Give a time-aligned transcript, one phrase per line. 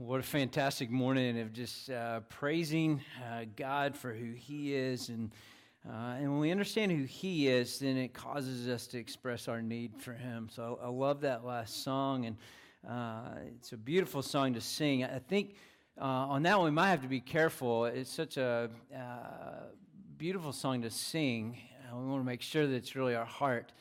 [0.00, 5.08] What a fantastic morning of just uh, praising uh, God for who He is.
[5.08, 5.32] And,
[5.84, 9.60] uh, and when we understand who He is, then it causes us to express our
[9.60, 10.50] need for Him.
[10.52, 12.26] So I, I love that last song.
[12.26, 12.36] And
[12.88, 15.02] uh, it's a beautiful song to sing.
[15.02, 15.56] I think
[16.00, 17.86] uh, on that one, we might have to be careful.
[17.86, 18.98] It's such a uh,
[20.16, 21.58] beautiful song to sing.
[21.92, 23.72] we want to make sure that it's really our heart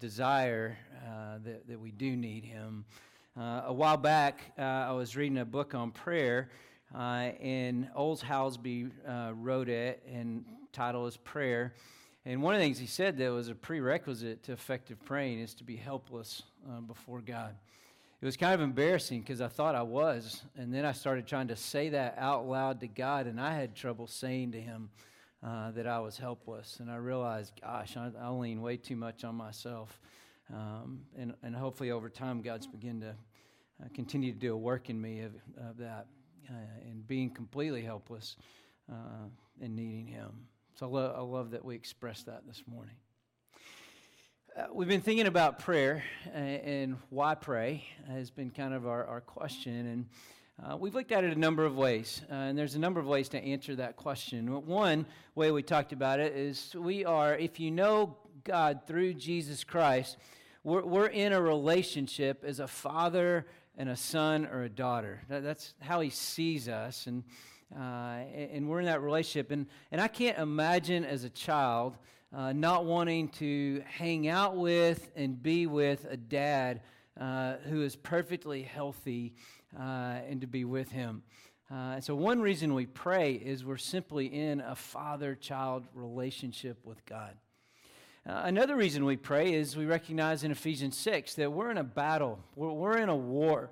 [0.00, 0.78] desire
[1.44, 2.86] that, that we do need Him.
[3.38, 6.48] Uh, a while back, uh, I was reading a book on prayer,
[6.94, 11.74] uh, and Oles Hallesby uh, wrote it, and title is Prayer.
[12.24, 15.52] And one of the things he said that was a prerequisite to effective praying is
[15.56, 17.54] to be helpless uh, before God.
[18.22, 21.48] It was kind of embarrassing because I thought I was, and then I started trying
[21.48, 24.88] to say that out loud to God, and I had trouble saying to Him
[25.46, 26.78] uh, that I was helpless.
[26.80, 30.00] And I realized, gosh, I, I lean way too much on myself.
[30.50, 33.14] Um, and, and hopefully over time, God's begin to
[33.82, 35.32] uh, continue to do a work in me of,
[35.68, 36.06] of that
[36.48, 38.36] uh, and being completely helpless
[38.90, 39.28] uh,
[39.60, 40.30] and needing Him.
[40.78, 42.94] So I, lo- I love that we express that this morning.
[44.56, 46.02] Uh, we've been thinking about prayer
[46.32, 49.86] and, and why pray has been kind of our, our question.
[49.86, 50.06] And
[50.64, 53.06] uh, we've looked at it a number of ways, uh, and there's a number of
[53.06, 54.46] ways to answer that question.
[54.64, 59.64] One way we talked about it is we are, if you know God through Jesus
[59.64, 60.16] Christ,
[60.64, 63.46] we're, we're in a relationship as a father
[63.76, 65.20] and a son or a daughter.
[65.28, 67.24] That, that's how he sees us, and,
[67.74, 69.50] uh, and we're in that relationship.
[69.50, 71.96] And, and I can't imagine as a child
[72.34, 76.82] uh, not wanting to hang out with and be with a dad
[77.20, 79.34] uh, who is perfectly healthy
[79.78, 81.22] uh, and to be with him.
[81.72, 87.04] Uh, so, one reason we pray is we're simply in a father child relationship with
[87.06, 87.34] God.
[88.28, 91.84] Uh, another reason we pray is we recognize in Ephesians 6 that we're in a
[91.84, 93.70] battle, we're, we're in a war.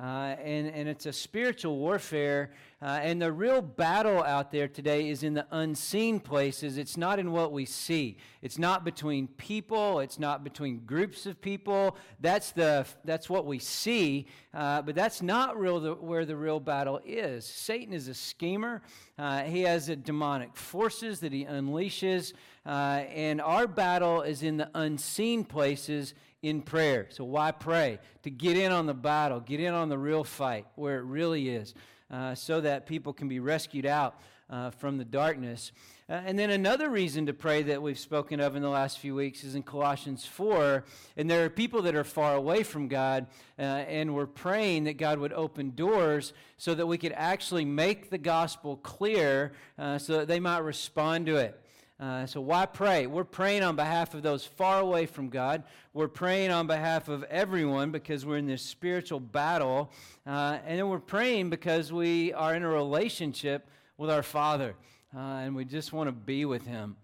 [0.00, 2.52] Uh, and, and it's a spiritual warfare.
[2.80, 6.78] Uh, and the real battle out there today is in the unseen places.
[6.78, 8.16] It's not in what we see.
[8.40, 10.00] It's not between people.
[10.00, 11.98] It's not between groups of people.
[12.18, 14.26] That's, the, that's what we see.
[14.54, 17.44] Uh, but that's not real the, where the real battle is.
[17.44, 18.80] Satan is a schemer.
[19.18, 22.32] Uh, he has demonic forces that he unleashes.
[22.64, 27.06] Uh, and our battle is in the unseen places in prayer.
[27.10, 27.98] So, why pray?
[28.22, 31.48] To get in on the battle, get in on the real fight where it really
[31.48, 31.74] is,
[32.10, 35.72] uh, so that people can be rescued out uh, from the darkness.
[36.08, 39.14] Uh, and then another reason to pray that we've spoken of in the last few
[39.14, 40.84] weeks is in Colossians 4.
[41.16, 44.96] And there are people that are far away from God, uh, and we're praying that
[44.96, 50.14] God would open doors so that we could actually make the gospel clear uh, so
[50.18, 51.60] that they might respond to it.
[52.00, 53.06] Uh, so, why pray?
[53.06, 55.64] We're praying on behalf of those far away from God.
[55.92, 59.92] We're praying on behalf of everyone because we're in this spiritual battle.
[60.26, 63.68] Uh, and then we're praying because we are in a relationship
[63.98, 64.76] with our Father
[65.14, 66.96] uh, and we just want to be with Him.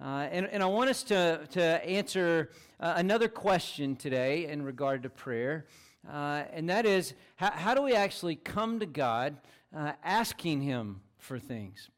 [0.00, 5.02] Uh, and, and I want us to, to answer uh, another question today in regard
[5.02, 5.66] to prayer.
[6.10, 9.36] and that is how, how, do we actually come to God
[10.02, 11.90] asking Him for things?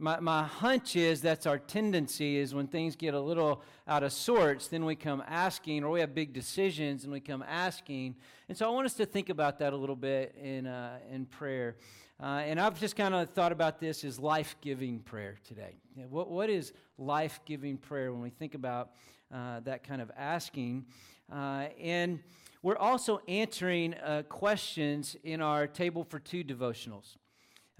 [0.00, 4.12] My, my hunch is that's our tendency is when things get a little out of
[4.12, 8.16] sorts then we come asking or we have big decisions and we come asking.
[8.48, 11.26] And so i want us to think about that a little bit in, uh, in
[11.26, 11.76] prayer.
[12.18, 15.76] Uh, and i've just kind of thought about this as life-giving prayer today.
[16.08, 18.92] What, what is life-giving prayer when we think about
[19.32, 20.86] uh, that kind of asking?
[21.30, 22.20] Uh, and
[22.62, 27.16] we're also answering uh, questions in our table for two devotionals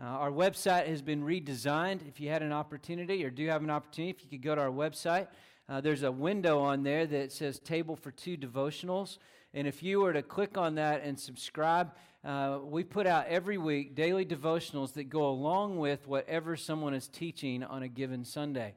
[0.00, 2.09] uh, our website has been redesigned.
[2.09, 4.61] If you had an opportunity or do have an opportunity, if you could go to
[4.62, 5.27] our website,
[5.69, 9.19] uh, there's a window on there that says Table for Two Devotionals.
[9.53, 11.93] And if you were to click on that and subscribe,
[12.25, 17.06] uh, we put out every week daily devotionals that go along with whatever someone is
[17.06, 18.75] teaching on a given Sunday.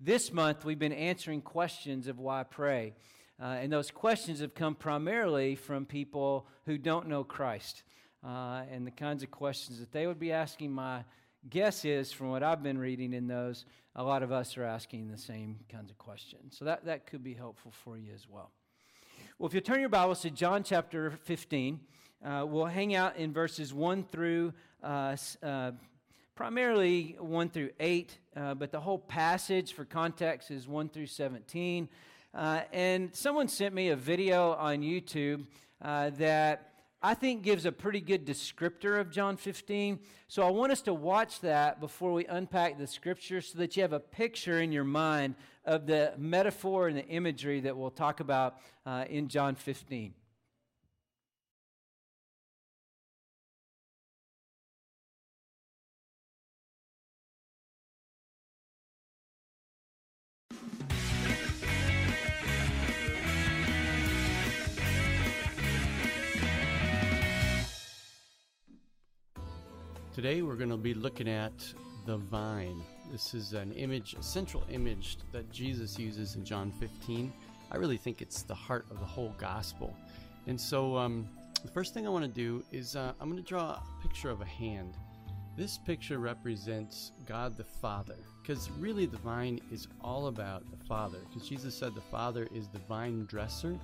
[0.00, 2.94] This month, we've been answering questions of why pray.
[3.40, 7.84] Uh, and those questions have come primarily from people who don't know Christ
[8.24, 10.72] uh, and the kinds of questions that they would be asking.
[10.72, 11.04] My
[11.48, 15.10] guess is, from what I've been reading in those, a lot of us are asking
[15.10, 16.56] the same kinds of questions.
[16.58, 18.50] So that, that could be helpful for you as well.
[19.38, 21.80] Well, if you turn your Bibles to John chapter 15,
[22.24, 25.72] uh, we'll hang out in verses 1 through uh, uh,
[26.34, 31.88] primarily 1 through 8, uh, but the whole passage for context is 1 through 17.
[32.34, 35.46] Uh, and someone sent me a video on YouTube
[35.82, 36.73] uh, that
[37.06, 39.98] I think gives a pretty good descriptor of John 15.
[40.26, 43.82] So I want us to watch that before we unpack the scripture so that you
[43.82, 45.34] have a picture in your mind
[45.66, 48.56] of the metaphor and the imagery that we'll talk about
[48.86, 50.14] uh, in John 15.
[70.24, 71.52] Today we're going to be looking at
[72.06, 72.80] the vine.
[73.12, 77.30] This is an image, a central image that Jesus uses in John 15.
[77.70, 79.94] I really think it's the heart of the whole gospel.
[80.46, 81.28] And so, um,
[81.62, 84.30] the first thing I want to do is uh, I'm going to draw a picture
[84.30, 84.96] of a hand.
[85.58, 91.18] This picture represents God the Father, because really the vine is all about the Father,
[91.28, 93.78] because Jesus said the Father is the vine dresser.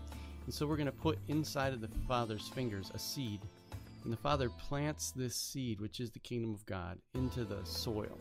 [0.46, 3.40] And so we're going to put inside of the Father's fingers a seed
[4.04, 8.18] and the Father plants this seed, which is the kingdom of God, into the soil.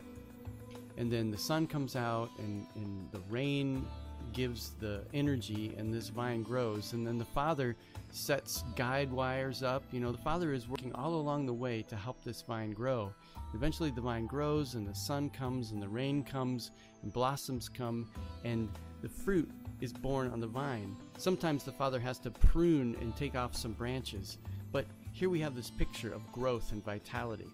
[0.96, 3.86] And then the sun comes out, and, and the rain
[4.32, 6.92] gives the energy, and this vine grows.
[6.92, 7.76] And then the Father
[8.10, 9.82] sets guide wires up.
[9.92, 13.12] You know, the Father is working all along the way to help this vine grow.
[13.54, 16.70] Eventually, the vine grows, and the sun comes, and the rain comes,
[17.02, 18.08] and blossoms come,
[18.44, 18.68] and
[19.02, 19.50] the fruit
[19.80, 20.94] is born on the vine.
[21.16, 24.38] Sometimes the Father has to prune and take off some branches,
[24.72, 27.48] but here we have this picture of growth and vitality.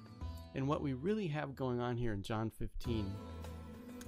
[0.54, 3.10] And what we really have going on here in John 15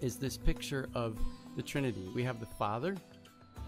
[0.00, 1.18] is this picture of
[1.56, 2.08] the Trinity.
[2.14, 2.96] We have the Father,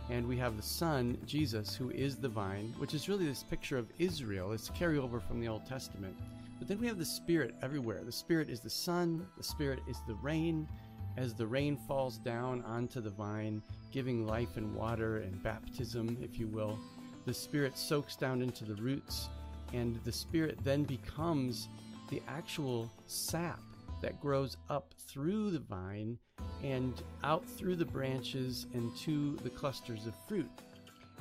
[0.09, 3.79] and we have the Son, Jesus, who is the vine, which is really this picture
[3.79, 4.53] of Israel.
[4.53, 6.17] It's carryover from the Old Testament.
[6.59, 8.03] But then we have the Spirit everywhere.
[8.05, 10.69] The Spirit is the sun, the Spirit is the rain.
[11.17, 13.61] As the rain falls down onto the vine,
[13.91, 16.79] giving life and water and baptism, if you will,
[17.27, 19.29] the Spirit soaks down into the roots
[19.73, 21.69] and the spirit then becomes
[22.11, 23.61] the actual sap
[24.03, 26.19] that grows up through the vine
[26.63, 30.51] and out through the branches and to the clusters of fruit.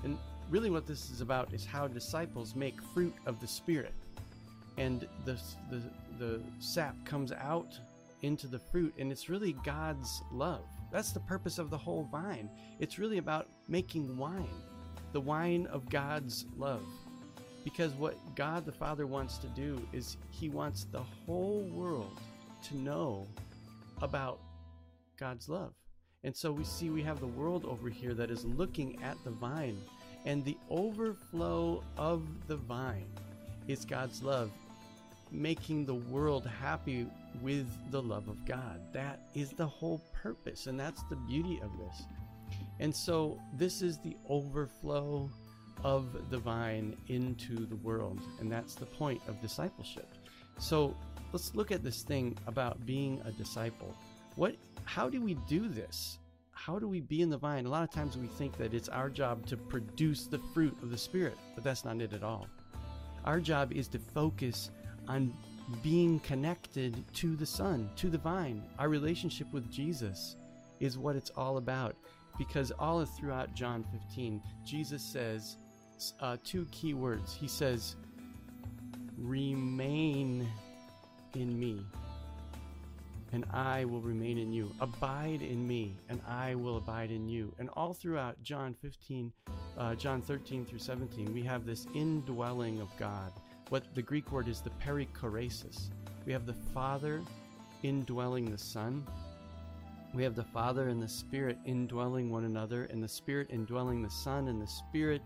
[0.04, 0.18] And
[0.50, 3.94] really, what this is about is how disciples make fruit of the Spirit.
[4.78, 5.38] And the,
[5.70, 5.82] the,
[6.18, 7.78] the sap comes out
[8.22, 10.64] into the fruit, and it's really God's love.
[10.92, 12.50] That's the purpose of the whole vine.
[12.80, 14.64] It's really about making wine,
[15.12, 16.86] the wine of God's love.
[17.72, 22.20] Because what God the Father wants to do is He wants the whole world
[22.64, 23.28] to know
[24.02, 24.40] about
[25.20, 25.74] God's love.
[26.24, 29.30] And so we see we have the world over here that is looking at the
[29.30, 29.78] vine,
[30.26, 33.06] and the overflow of the vine
[33.68, 34.50] is God's love,
[35.32, 37.06] making the world happy
[37.40, 38.82] with the love of God.
[38.94, 42.02] That is the whole purpose, and that's the beauty of this.
[42.80, 45.30] And so this is the overflow
[45.84, 48.20] of the vine into the world.
[48.40, 50.08] And that's the point of discipleship.
[50.58, 50.96] So
[51.32, 53.96] let's look at this thing about being a disciple.
[54.36, 54.56] What
[54.86, 56.20] how do we do this?
[56.52, 57.66] How do we be in the vine?
[57.66, 60.90] A lot of times we think that it's our job to produce the fruit of
[60.90, 62.48] the Spirit, but that's not it at all.
[63.24, 64.72] Our job is to focus
[65.08, 65.34] on
[65.84, 68.64] being connected to the Son, to the vine.
[68.78, 70.36] Our relationship with Jesus
[70.80, 71.96] is what it's all about.
[72.38, 75.58] Because all throughout John 15, Jesus says,
[76.20, 77.34] uh, two key words.
[77.34, 77.96] He says,
[79.18, 80.48] Remain
[81.36, 81.86] in me,
[83.34, 84.72] and I will remain in you.
[84.80, 87.54] Abide in me, and I will abide in you.
[87.60, 89.32] And all throughout John 15,
[89.78, 93.32] uh, John 13 through 17, we have this indwelling of God.
[93.70, 95.90] What the Greek word is the perichoresis.
[96.26, 97.22] We have the Father
[97.84, 99.06] indwelling the Son.
[100.14, 104.10] We have the Father and the Spirit indwelling one another, and the Spirit indwelling the
[104.10, 105.22] Son, and the Spirit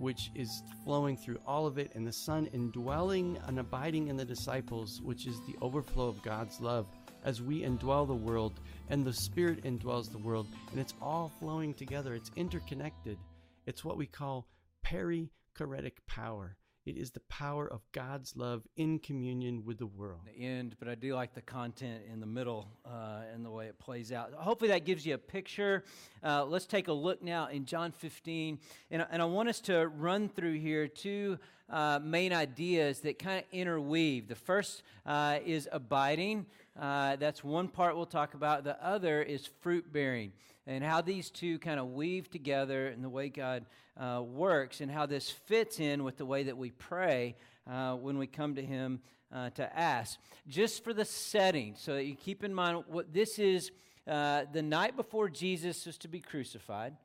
[0.00, 4.24] which is flowing through all of it, and the Son indwelling and abiding in the
[4.24, 6.86] disciples, which is the overflow of God's love
[7.22, 11.74] as we indwell the world, and the Spirit indwells the world, and it's all flowing
[11.74, 12.14] together.
[12.14, 13.18] It's interconnected.
[13.66, 14.48] It's what we call
[14.84, 16.56] perichoretic power.
[16.90, 20.22] It is the power of God's love in communion with the world.
[20.26, 23.66] The end, but I do like the content in the middle uh, and the way
[23.66, 24.32] it plays out.
[24.32, 25.84] Hopefully, that gives you a picture.
[26.20, 28.58] Uh, let's take a look now in John 15.
[28.90, 33.38] And, and I want us to run through here two uh, main ideas that kind
[33.38, 34.26] of interweave.
[34.26, 36.44] The first uh, is abiding.
[36.76, 38.64] Uh, that's one part we'll talk about.
[38.64, 40.32] The other is fruit bearing
[40.70, 44.88] and how these two kind of weave together and the way God uh, works and
[44.88, 47.34] how this fits in with the way that we pray
[47.68, 49.00] uh, when we come to Him
[49.34, 50.20] uh, to ask.
[50.46, 53.72] Just for the setting, so that you keep in mind what this is
[54.08, 56.96] uh, the night before Jesus is to be crucified.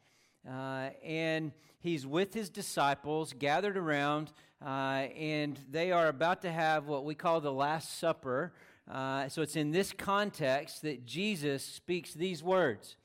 [0.47, 4.31] Uh, and he's with his disciples gathered around,
[4.63, 8.53] uh, and they are about to have what we call the Last Supper.
[8.87, 12.95] so it's in this context that Jesus speaks these words.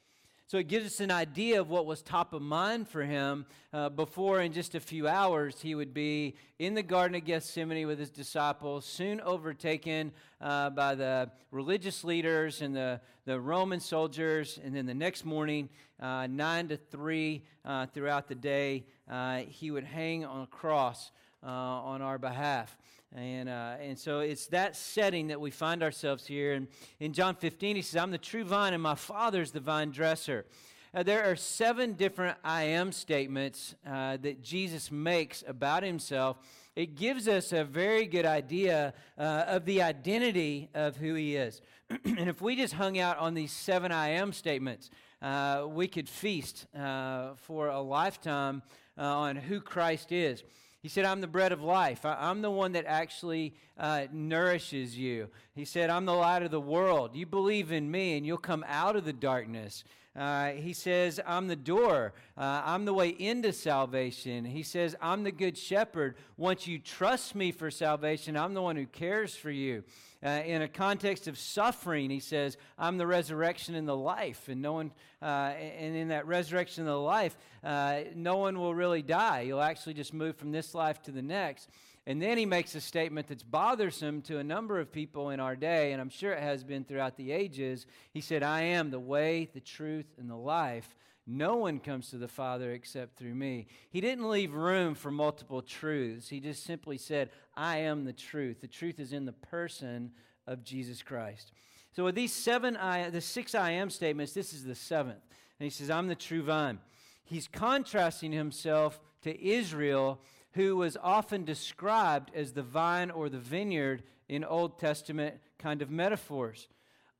[0.50, 3.88] So it gives us an idea of what was top of mind for him uh,
[3.88, 8.00] before, in just a few hours, he would be in the Garden of Gethsemane with
[8.00, 14.59] his disciples, soon overtaken uh, by the religious leaders and the, the Roman soldiers.
[14.64, 15.69] And then the next morning,
[16.00, 21.12] uh, 9 to 3 uh, throughout the day, uh, he would hang on a cross
[21.45, 22.76] uh, on our behalf.
[23.14, 26.52] And, uh, and so it's that setting that we find ourselves here.
[26.52, 26.68] And
[27.00, 30.46] in John 15, he says, I'm the true vine, and my Father's the vine dresser.
[30.94, 36.38] Uh, there are seven different I am statements uh, that Jesus makes about himself.
[36.76, 41.60] It gives us a very good idea uh, of the identity of who he is.
[42.04, 44.90] and if we just hung out on these seven I am statements,
[45.20, 48.62] uh, we could feast uh, for a lifetime
[48.96, 50.42] uh, on who Christ is.
[50.82, 52.06] He said, I'm the bread of life.
[52.06, 55.28] I, am the one that actually uh, nourishes you.
[55.54, 57.14] He said, I'm the light of the world.
[57.14, 59.84] You believe in me, and you'll come out of the darkness.
[60.16, 62.14] Uh, he says, I'm the door.
[62.37, 64.44] Uh, I'm the way into salvation.
[64.44, 66.16] He says, I'm the good shepherd.
[66.37, 69.84] Once you trust me for salvation, I'm the one who cares for you.
[70.22, 74.48] Uh, in a context of suffering, he says, I'm the resurrection and the life.
[74.48, 78.74] And no one, uh, and in that resurrection and the life, uh, no one will
[78.74, 79.42] really die.
[79.42, 81.70] You'll actually just move from this life to the next.
[82.06, 85.54] And then he makes a statement that's bothersome to a number of people in our
[85.54, 87.86] day, and I'm sure it has been throughout the ages.
[88.12, 90.96] He said, I am the way, the truth, and the life.
[91.32, 93.68] No one comes to the Father except through me.
[93.90, 96.28] He didn't leave room for multiple truths.
[96.28, 98.60] He just simply said, I am the truth.
[98.60, 100.10] The truth is in the person
[100.49, 101.52] of Jesus Christ.
[101.92, 105.22] So with these seven I, the six I am statements, this is the seventh.
[105.60, 106.80] And he says, I'm the true vine.
[107.22, 110.20] He's contrasting himself to Israel,
[110.54, 115.90] who was often described as the vine or the vineyard in Old Testament kind of
[115.90, 116.66] metaphors.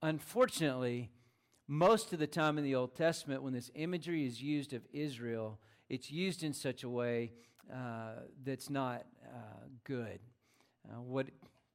[0.03, 1.11] Unfortunately,
[1.73, 5.61] most of the time in the Old Testament, when this imagery is used of Israel,
[5.89, 7.31] it's used in such a way
[7.73, 10.19] uh, that's not uh, good.
[10.85, 11.29] Uh, what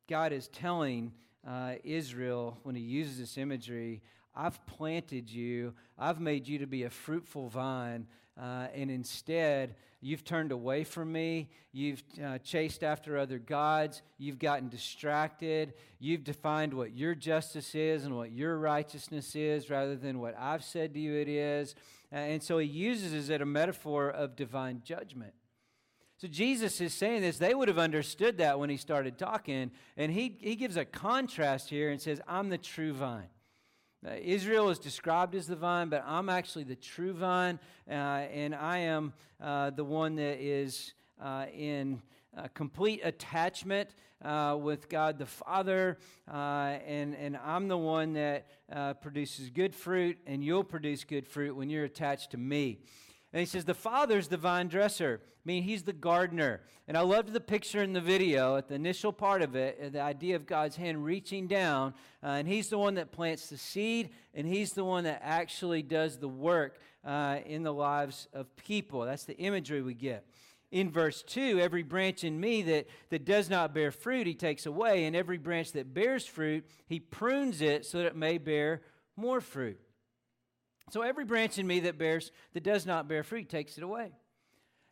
[0.09, 1.13] God is telling
[1.47, 4.01] uh, Israel when He uses this imagery
[4.35, 8.05] I've planted you, I've made you to be a fruitful vine,
[8.39, 11.49] uh, and instead, you've turned away from me.
[11.71, 14.01] You've uh, chased after other gods.
[14.17, 15.73] You've gotten distracted.
[15.99, 20.63] You've defined what your justice is and what your righteousness is rather than what I've
[20.63, 21.75] said to you it is.
[22.11, 25.33] Uh, and so he uses it a metaphor of divine judgment.
[26.17, 27.37] So Jesus is saying this.
[27.37, 29.71] They would have understood that when he started talking.
[29.97, 33.27] And he, he gives a contrast here and says, I'm the true vine.
[34.05, 37.57] Uh, Israel is described as the vine, but I'm actually the true vine,
[37.89, 42.03] uh, and I am uh, the one that is uh, in
[42.37, 43.89] uh, complete attachment
[44.23, 45.97] uh, with God the Father,
[46.27, 48.45] and, and I'm the one that
[49.01, 52.81] produces good fruit, and you'll produce good fruit when you're attached to me.
[53.35, 55.19] And he says, The Father's the vine dresser.
[55.21, 56.61] I mean, he's the gardener.
[56.87, 59.99] And I loved the picture in the video at the initial part of it, the
[59.99, 61.95] idea of God's hand reaching down.
[62.23, 65.83] Uh, and he's the one that plants the seed, and he's the one that actually
[65.83, 69.01] does the work uh, in the lives of people.
[69.01, 70.25] That's the imagery we get.
[70.71, 74.65] In verse 2, every branch in me that, that does not bear fruit, he takes
[74.65, 75.03] away.
[75.03, 78.81] And every branch that bears fruit, he prunes it so that it may bear
[79.17, 79.77] more fruit.
[80.91, 84.11] So every branch in me that bears that does not bear fruit takes it away.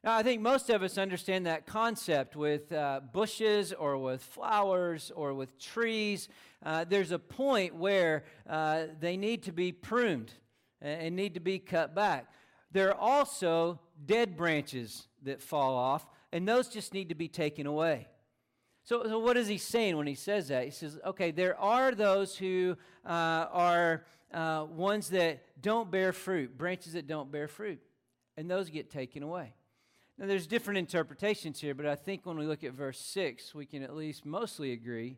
[0.03, 5.13] Now, I think most of us understand that concept with uh, bushes or with flowers
[5.15, 6.27] or with trees.
[6.65, 10.33] Uh, there's a point where uh, they need to be pruned
[10.81, 12.27] and need to be cut back.
[12.69, 17.65] There are also dead branches that fall off, and those just need to be taken
[17.65, 18.07] away.
[18.83, 20.65] So, so what is he saying when he says that?
[20.65, 26.57] He says, okay, there are those who uh, are uh, ones that don't bear fruit,
[26.57, 27.79] branches that don't bear fruit,
[28.37, 29.53] and those get taken away.
[30.17, 33.65] Now, there's different interpretations here, but I think when we look at verse 6, we
[33.65, 35.17] can at least mostly agree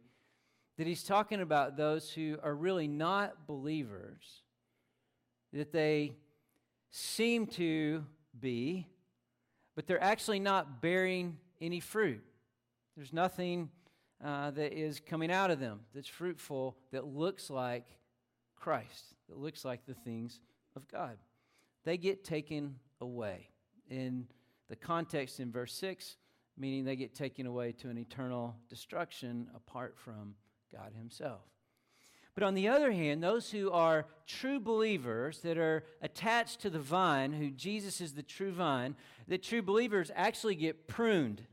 [0.77, 4.41] that he's talking about those who are really not believers,
[5.53, 6.15] that they
[6.91, 8.05] seem to
[8.39, 8.87] be,
[9.75, 12.23] but they're actually not bearing any fruit.
[12.95, 13.69] There's nothing
[14.23, 17.85] uh, that is coming out of them that's fruitful that looks like
[18.55, 20.39] Christ, that looks like the things
[20.75, 21.17] of God.
[21.83, 23.49] They get taken away.
[23.89, 24.27] In
[24.67, 26.17] the context in verse 6,
[26.57, 30.35] meaning they get taken away to an eternal destruction apart from
[30.71, 31.41] God Himself.
[32.33, 36.79] But on the other hand, those who are true believers that are attached to the
[36.79, 38.95] vine, who Jesus is the true vine,
[39.27, 41.43] that true believers actually get pruned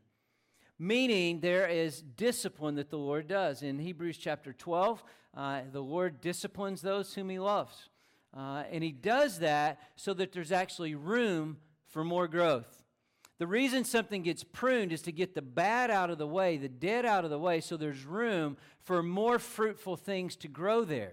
[0.82, 3.62] meaning there is discipline that the Lord does.
[3.62, 5.02] In Hebrews chapter 12,
[5.36, 7.88] uh, the Lord disciplines those whom he loves.
[8.36, 12.82] Uh, and he does that so that there's actually room for more growth.
[13.38, 16.68] The reason something gets pruned is to get the bad out of the way, the
[16.68, 21.12] dead out of the way, so there's room for more fruitful things to grow there.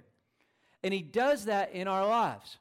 [0.84, 2.58] And he does that in our lives.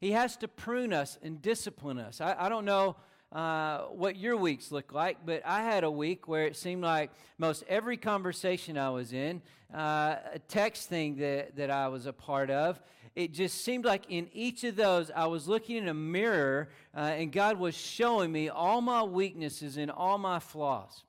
[0.00, 2.20] He has to prune us and discipline us.
[2.20, 2.96] I, I don't know
[3.32, 7.10] uh, what your weeks look like, but I had a week where it seemed like
[7.38, 9.40] most every conversation I was in,
[9.74, 12.80] uh, a text thing that, that I was a part of,
[13.14, 17.00] it just seemed like in each of those, I was looking in a mirror uh,
[17.00, 21.02] and God was showing me all my weaknesses and all my flaws.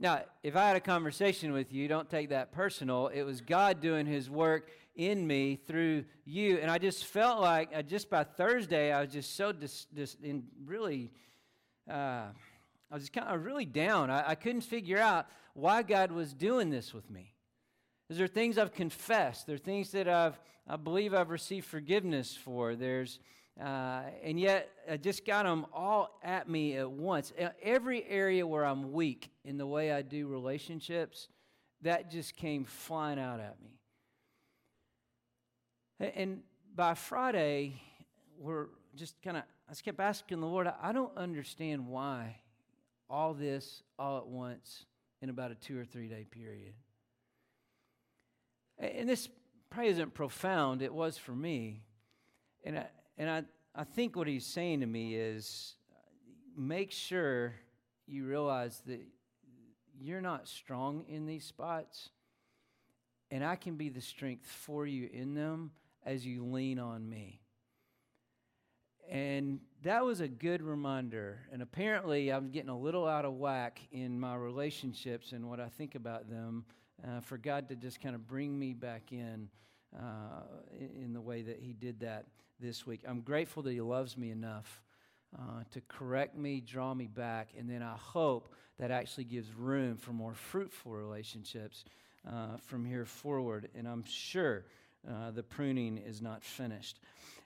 [0.00, 3.08] Now, if I had a conversation with you, don't take that personal.
[3.08, 6.58] It was God doing his work in me through you.
[6.58, 10.16] And I just felt like, uh, just by Thursday, I was just so dis, dis,
[10.22, 11.10] in really,
[11.88, 12.26] uh,
[12.90, 14.10] I was just kind of really down.
[14.10, 17.32] I, I couldn't figure out why God was doing this with me.
[18.10, 19.46] There are things I've confessed?
[19.46, 22.74] There are things that I've, I believe I've received forgiveness for.
[22.74, 23.20] There's,
[23.62, 27.32] uh, and yet I just got them all at me at once.
[27.62, 31.28] Every area where I'm weak in the way I do relationships,
[31.82, 33.77] that just came flying out at me.
[36.00, 36.42] And
[36.74, 37.82] by Friday,
[38.38, 42.36] we're just kind of, I just kept asking the Lord, I don't understand why
[43.10, 44.84] all this all at once
[45.20, 46.74] in about a two or three day period.
[48.78, 49.28] And this
[49.70, 51.82] probably isn't profound, it was for me.
[52.64, 52.86] And I,
[53.16, 53.42] and I,
[53.74, 55.74] I think what he's saying to me is
[56.56, 57.54] make sure
[58.06, 59.00] you realize that
[60.00, 62.10] you're not strong in these spots,
[63.32, 65.72] and I can be the strength for you in them
[66.08, 67.40] as you lean on me.
[69.10, 71.40] And that was a good reminder.
[71.52, 75.68] And apparently, I'm getting a little out of whack in my relationships and what I
[75.68, 76.64] think about them
[77.06, 79.48] uh, for God to just kind of bring me back in,
[79.94, 80.42] uh,
[80.78, 82.26] in the way that He did that
[82.58, 83.02] this week.
[83.06, 84.82] I'm grateful that He loves me enough
[85.38, 89.96] uh, to correct me, draw me back, and then I hope that actually gives room
[89.96, 91.84] for more fruitful relationships
[92.26, 93.68] uh, from here forward.
[93.74, 94.64] And I'm sure
[95.06, 97.00] uh, the pruning is not finished.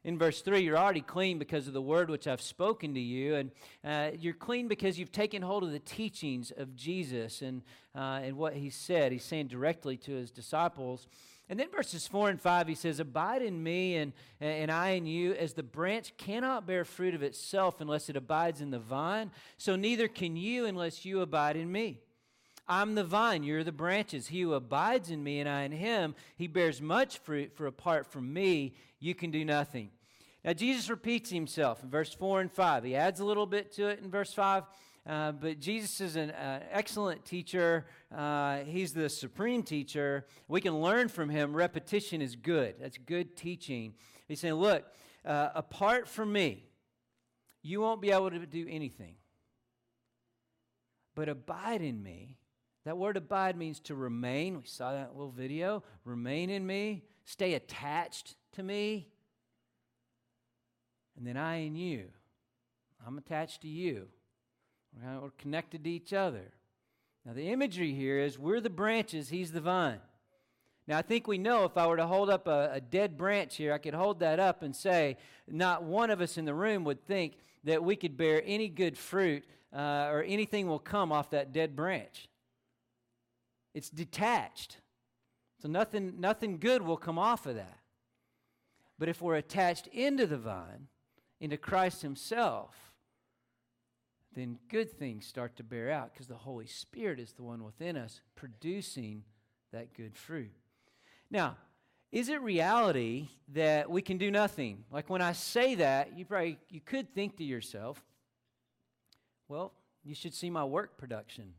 [0.04, 3.36] In verse 3, you're already clean because of the word which I've spoken to you.
[3.36, 3.50] And
[3.84, 7.62] uh, you're clean because you've taken hold of the teachings of Jesus and,
[7.94, 9.12] uh, and what he said.
[9.12, 11.06] He's saying directly to his disciples.
[11.48, 15.06] And then verses 4 and 5, he says, Abide in me and, and I in
[15.06, 19.30] you, as the branch cannot bear fruit of itself unless it abides in the vine,
[19.58, 22.00] so neither can you unless you abide in me.
[22.68, 24.28] I'm the vine, you're the branches.
[24.28, 28.06] He who abides in me and I in him, he bears much fruit, for apart
[28.06, 29.90] from me, you can do nothing.
[30.44, 32.84] Now, Jesus repeats himself in verse 4 and 5.
[32.84, 34.64] He adds a little bit to it in verse 5.
[35.04, 37.86] Uh, but Jesus is an uh, excellent teacher.
[38.14, 40.26] Uh, he's the supreme teacher.
[40.46, 41.54] We can learn from him.
[41.54, 42.76] Repetition is good.
[42.80, 43.94] That's good teaching.
[44.28, 44.84] He's saying, Look,
[45.24, 46.64] uh, apart from me,
[47.62, 49.16] you won't be able to do anything.
[51.14, 52.36] But abide in me,
[52.84, 54.56] that word abide means to remain.
[54.56, 55.84] We saw that little video.
[56.04, 59.08] Remain in me, stay attached to me.
[61.16, 62.08] And then I and you.
[63.06, 64.08] I'm attached to you.
[65.00, 66.52] We're connected to each other.
[67.24, 70.00] Now, the imagery here is we're the branches, he's the vine.
[70.88, 73.54] Now, I think we know if I were to hold up a, a, dead branch
[73.54, 75.16] here, I could hold that up and say,
[75.48, 78.98] not one of us in the room would think that we could bear any good
[78.98, 82.28] fruit uh, or anything will come off that dead branch.
[83.74, 84.78] It's detached.
[85.60, 87.78] So nothing, nothing good will come off of that.
[88.98, 90.88] But if we're attached into the vine,
[91.40, 92.92] into Christ Himself,
[94.34, 97.96] then good things start to bear out because the Holy Spirit is the one within
[97.96, 99.24] us producing
[99.72, 100.52] that good fruit.
[101.30, 101.56] Now,
[102.10, 104.84] is it reality that we can do nothing?
[104.90, 108.04] Like when I say that, you probably you could think to yourself,
[109.48, 109.72] well,
[110.04, 111.54] you should see my work production.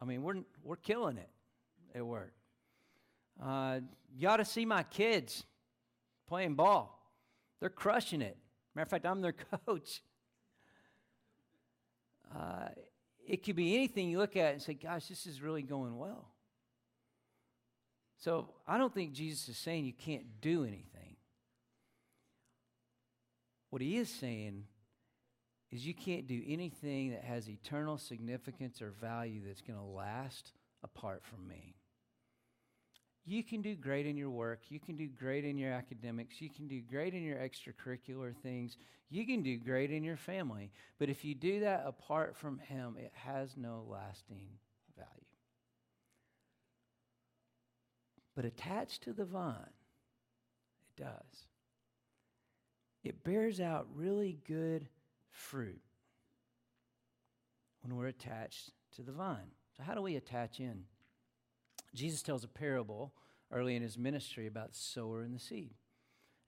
[0.00, 1.30] I mean, we're, we're killing it
[1.94, 2.32] at work.
[3.42, 3.80] Uh,
[4.16, 5.44] you ought to see my kids
[6.28, 6.92] playing ball.
[7.60, 8.36] They're crushing it.
[8.74, 9.34] Matter of fact, I'm their
[9.66, 10.02] coach.
[12.34, 12.68] Uh,
[13.26, 16.28] it could be anything you look at and say, gosh, this is really going well.
[18.18, 21.16] So I don't think Jesus is saying you can't do anything.
[23.70, 24.64] What he is saying
[25.76, 30.52] is you can't do anything that has eternal significance or value that's going to last
[30.82, 31.76] apart from me.
[33.26, 34.60] You can do great in your work.
[34.70, 36.40] You can do great in your academics.
[36.40, 38.78] You can do great in your extracurricular things.
[39.10, 40.70] You can do great in your family.
[40.98, 44.48] But if you do that apart from Him, it has no lasting
[44.96, 45.10] value.
[48.34, 49.74] But attached to the vine,
[50.96, 51.46] it does.
[53.04, 54.88] It bears out really good
[55.36, 55.80] fruit
[57.82, 59.52] when we're attached to the vine.
[59.76, 60.84] So, how do we attach in?
[61.94, 63.12] Jesus tells a parable
[63.52, 65.74] early in his ministry about the sower and the seed.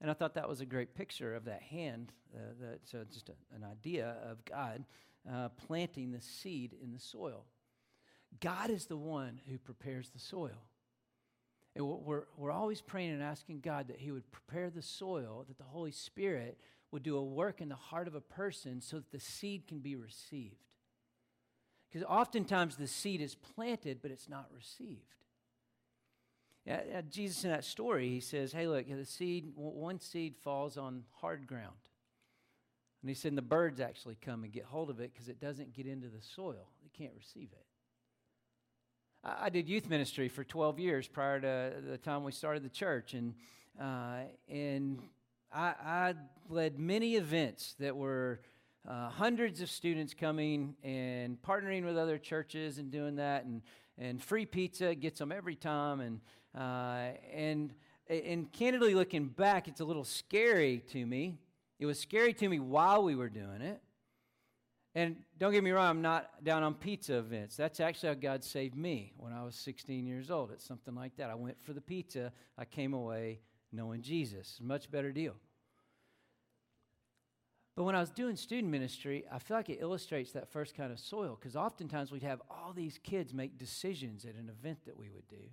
[0.00, 2.12] And I thought that was a great picture of that hand.
[2.34, 4.84] Uh, that, so just a, an idea of God
[5.30, 7.44] uh, planting the seed in the soil.
[8.40, 10.66] God is the one who prepares the soil.
[11.74, 15.58] And we're, we're always praying and asking God that He would prepare the soil, that
[15.58, 16.58] the Holy Spirit
[16.90, 19.80] would do a work in the heart of a person so that the seed can
[19.80, 20.56] be received.
[21.88, 25.14] Because oftentimes the seed is planted, but it's not received.
[26.66, 31.04] Yeah, Jesus in that story, he says, Hey, look, the seed, one seed falls on
[31.20, 31.76] hard ground.
[33.02, 35.40] And he said, and the birds actually come and get hold of it because it
[35.40, 36.68] doesn't get into the soil.
[36.82, 37.64] They can't receive it.
[39.24, 43.14] I did youth ministry for 12 years prior to the time we started the church.
[43.14, 43.34] And,
[43.80, 45.00] uh, and
[45.52, 46.14] I, I,
[46.50, 48.40] led many events that were
[48.88, 53.44] uh, hundreds of students coming and partnering with other churches and doing that.
[53.44, 53.60] And,
[53.98, 56.00] and free pizza gets them every time.
[56.00, 56.20] And,
[56.56, 57.74] uh, and,
[58.08, 61.38] and candidly looking back, it's a little scary to me.
[61.78, 63.82] It was scary to me while we were doing it.
[64.94, 67.56] And don't get me wrong, I'm not down on pizza events.
[67.56, 70.50] That's actually how God saved me when I was 16 years old.
[70.50, 71.30] It's something like that.
[71.30, 73.40] I went for the pizza, I came away
[73.72, 74.58] knowing Jesus.
[74.62, 75.34] Much better deal.
[77.76, 80.90] But when I was doing student ministry, I feel like it illustrates that first kind
[80.90, 84.96] of soil because oftentimes we'd have all these kids make decisions at an event that
[84.96, 85.44] we would do.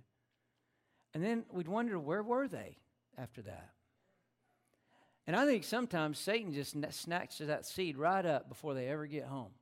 [1.14, 2.78] And then we'd wonder, where were they
[3.16, 3.70] after that?
[5.28, 9.26] And I think sometimes Satan just snatches that seed right up before they ever get
[9.26, 9.52] home.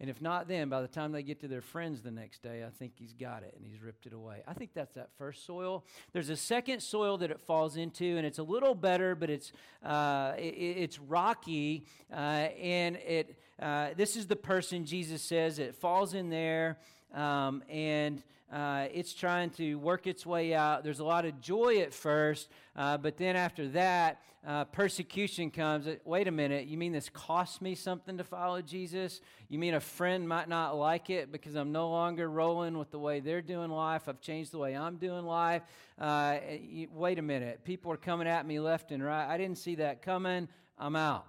[0.00, 2.62] And if not then, by the time they get to their friends the next day,
[2.64, 4.42] I think he's got it and he's ripped it away.
[4.46, 5.84] I think that's that first soil.
[6.12, 9.52] There's a second soil that it falls into, and it's a little better, but it's
[9.84, 15.74] uh, it, it's rocky, uh, and it uh, this is the person Jesus says it
[15.74, 16.78] falls in there,
[17.12, 20.82] um, and uh, it's trying to work its way out.
[20.82, 25.86] There's a lot of joy at first, uh, but then after that, uh, persecution comes.
[25.86, 29.20] Uh, wait a minute, you mean this cost me something to follow Jesus?
[29.48, 32.98] You mean a friend might not like it because I'm no longer rolling with the
[32.98, 34.08] way they're doing life?
[34.08, 35.62] I've changed the way I'm doing life.
[35.98, 39.28] Uh, you, wait a minute, people are coming at me left and right.
[39.28, 40.48] I didn't see that coming.
[40.78, 41.26] I'm out.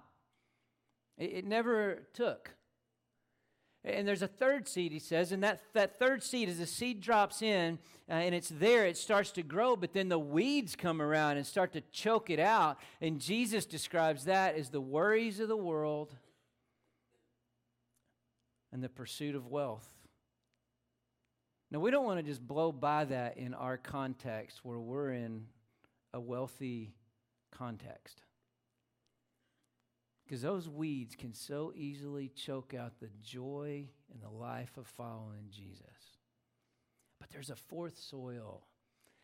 [1.18, 2.50] It, it never took.
[3.82, 7.00] And there's a third seed, he says, and that, that third seed, as the seed
[7.00, 7.78] drops in
[8.10, 11.46] uh, and it's there, it starts to grow, but then the weeds come around and
[11.46, 12.78] start to choke it out.
[13.00, 16.14] And Jesus describes that as the worries of the world
[18.70, 19.88] and the pursuit of wealth.
[21.70, 25.46] Now, we don't want to just blow by that in our context where we're in
[26.12, 26.92] a wealthy
[27.50, 28.22] context.
[30.30, 35.48] Because those weeds can so easily choke out the joy and the life of following
[35.50, 35.82] Jesus.
[37.18, 38.62] But there's a fourth soil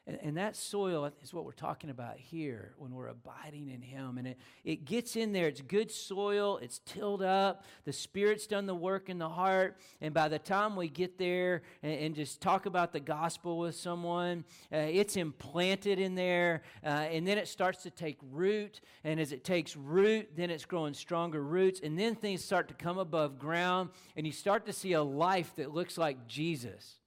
[0.08, 4.18] and, and, that soil is what we're talking about here when we're abiding in Him.
[4.18, 5.48] And it, it gets in there.
[5.48, 6.58] It's good soil.
[6.62, 7.64] It's tilled up.
[7.84, 9.78] The Spirit's done the work in the heart.
[10.00, 13.74] And by the time we get there and, and just talk about the gospel with
[13.74, 16.62] someone, uh, it's implanted in there.
[16.84, 18.80] Uh, and then it starts to take root.
[19.02, 21.80] And as it takes root, then it's growing stronger roots.
[21.82, 23.90] And then things start to come above ground.
[24.16, 27.00] And you start to see a life that looks like Jesus.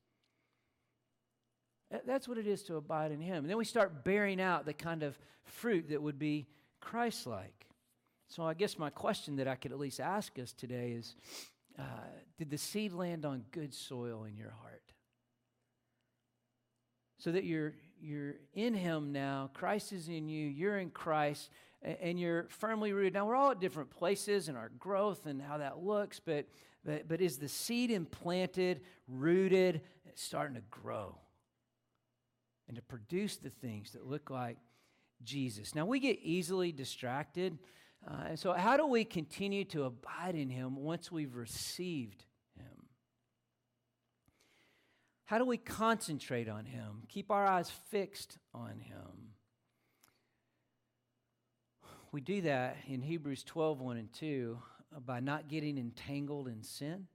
[2.06, 3.38] That's what it is to abide in Him.
[3.38, 6.47] And then we start bearing out the kind of fruit that would be
[6.80, 7.67] Christ like.
[8.28, 11.15] So I guess my question that I could at least ask us today is
[11.80, 11.84] uh,
[12.38, 14.84] Did the seed land on good soil in your heart?
[17.17, 21.49] So that you're, you're in Him now, Christ is in you, you're in Christ,
[21.82, 23.13] and you're firmly rooted.
[23.13, 26.47] Now, we're all at different places in our growth and how that looks, but,
[26.86, 29.82] but, but is the seed implanted, rooted,
[30.13, 31.15] starting to grow?
[32.69, 34.58] And to produce the things that look like
[35.23, 35.73] Jesus.
[35.75, 37.58] Now, we get easily distracted.
[38.08, 42.23] Uh, and so, how do we continue to abide in Him once we've received
[42.55, 42.86] Him?
[45.25, 47.03] How do we concentrate on Him?
[47.10, 49.34] Keep our eyes fixed on Him.
[52.12, 54.60] We do that in Hebrews 12 1 and 2
[54.95, 57.08] uh, by not getting entangled in sin,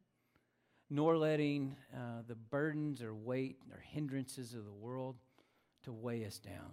[0.91, 5.15] nor letting uh, the burdens or weight or hindrances of the world
[5.85, 6.73] to weigh us down.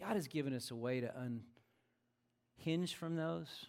[0.00, 1.12] God has given us a way to
[2.58, 3.66] unhinge from those.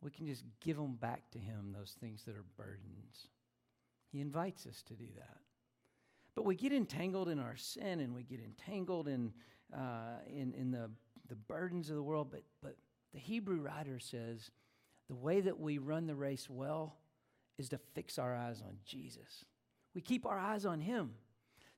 [0.00, 3.28] We can just give them back to Him, those things that are burdens.
[4.10, 5.38] He invites us to do that.
[6.34, 9.32] But we get entangled in our sin and we get entangled in,
[9.76, 10.88] uh, in, in the,
[11.28, 12.28] the burdens of the world.
[12.30, 12.76] But, but
[13.12, 14.50] the Hebrew writer says
[15.08, 16.96] the way that we run the race well
[17.58, 19.44] is to fix our eyes on Jesus.
[19.94, 21.14] We keep our eyes on Him.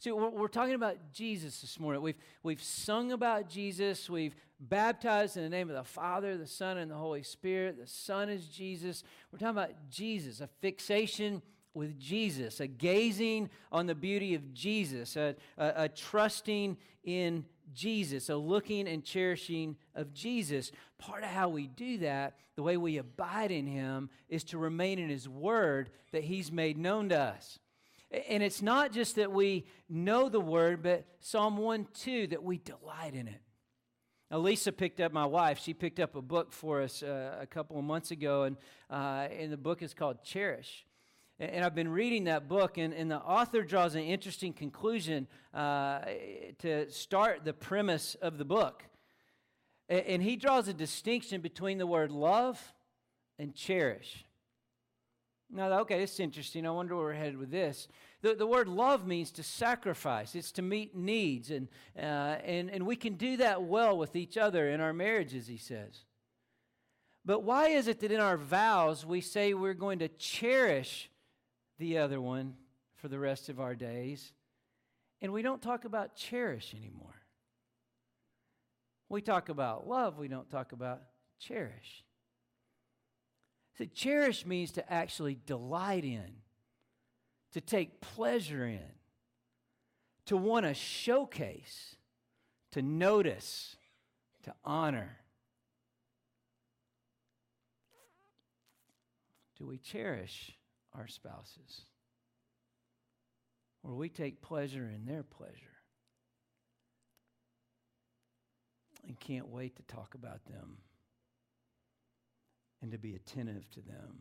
[0.00, 2.00] See, we're, we're, talking about Jesus this morning.
[2.00, 4.08] We've, we've sung about Jesus.
[4.08, 7.76] We've baptized in the name of the Father, the Son, and the Holy Spirit.
[7.78, 9.04] The Son is Jesus.
[9.30, 11.42] We're talking about Jesus, a fixation
[11.74, 18.30] with Jesus, a gazing on the beauty of Jesus, a, a, a trusting in Jesus,
[18.30, 20.72] a looking and cherishing of Jesus.
[20.96, 24.98] Part of how we do that, the way we abide in Him, is to remain
[24.98, 27.58] in His Word that He's made known to us.
[28.10, 32.58] And it's not just that we know the word, but Psalm 1 2, that we
[32.58, 33.40] delight in it.
[34.32, 37.78] Elisa picked up, my wife, she picked up a book for us uh, a couple
[37.78, 38.56] of months ago, and,
[38.88, 40.86] uh, and the book is called Cherish.
[41.38, 45.26] And, and I've been reading that book, and, and the author draws an interesting conclusion
[45.52, 46.00] uh,
[46.58, 48.84] to start the premise of the book.
[49.88, 52.74] And, and he draws a distinction between the word love
[53.38, 54.24] and cherish.
[55.52, 56.66] Now, okay, this is interesting.
[56.66, 57.88] I wonder where we're headed with this.
[58.22, 61.50] The, the word love means to sacrifice, it's to meet needs.
[61.50, 65.46] And, uh, and, and we can do that well with each other in our marriages,
[65.46, 66.04] he says.
[67.24, 71.10] But why is it that in our vows we say we're going to cherish
[71.78, 72.54] the other one
[72.96, 74.32] for the rest of our days,
[75.20, 77.14] and we don't talk about cherish anymore?
[79.08, 81.02] We talk about love, we don't talk about
[81.38, 82.04] cherish.
[83.80, 86.34] To cherish means to actually delight in,
[87.52, 88.92] to take pleasure in,
[90.26, 91.96] to want to showcase,
[92.72, 93.76] to notice,
[94.42, 95.16] to honor.
[99.56, 100.52] Do we cherish
[100.94, 101.86] our spouses?
[103.82, 105.54] Or we take pleasure in their pleasure?
[109.08, 110.76] And can't wait to talk about them
[112.82, 114.20] and to be attentive to them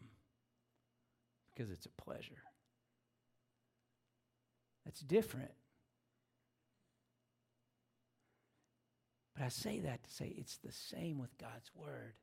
[1.54, 2.44] because it's a pleasure.
[4.86, 5.52] That's different.
[9.36, 12.14] But I say that to say it's the same with God's Word.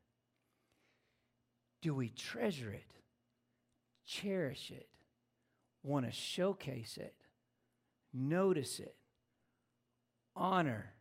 [1.83, 2.90] Do we treasure it,
[4.05, 4.88] cherish it,
[5.83, 7.14] want to showcase it,
[8.12, 8.96] notice it,
[10.35, 10.94] honor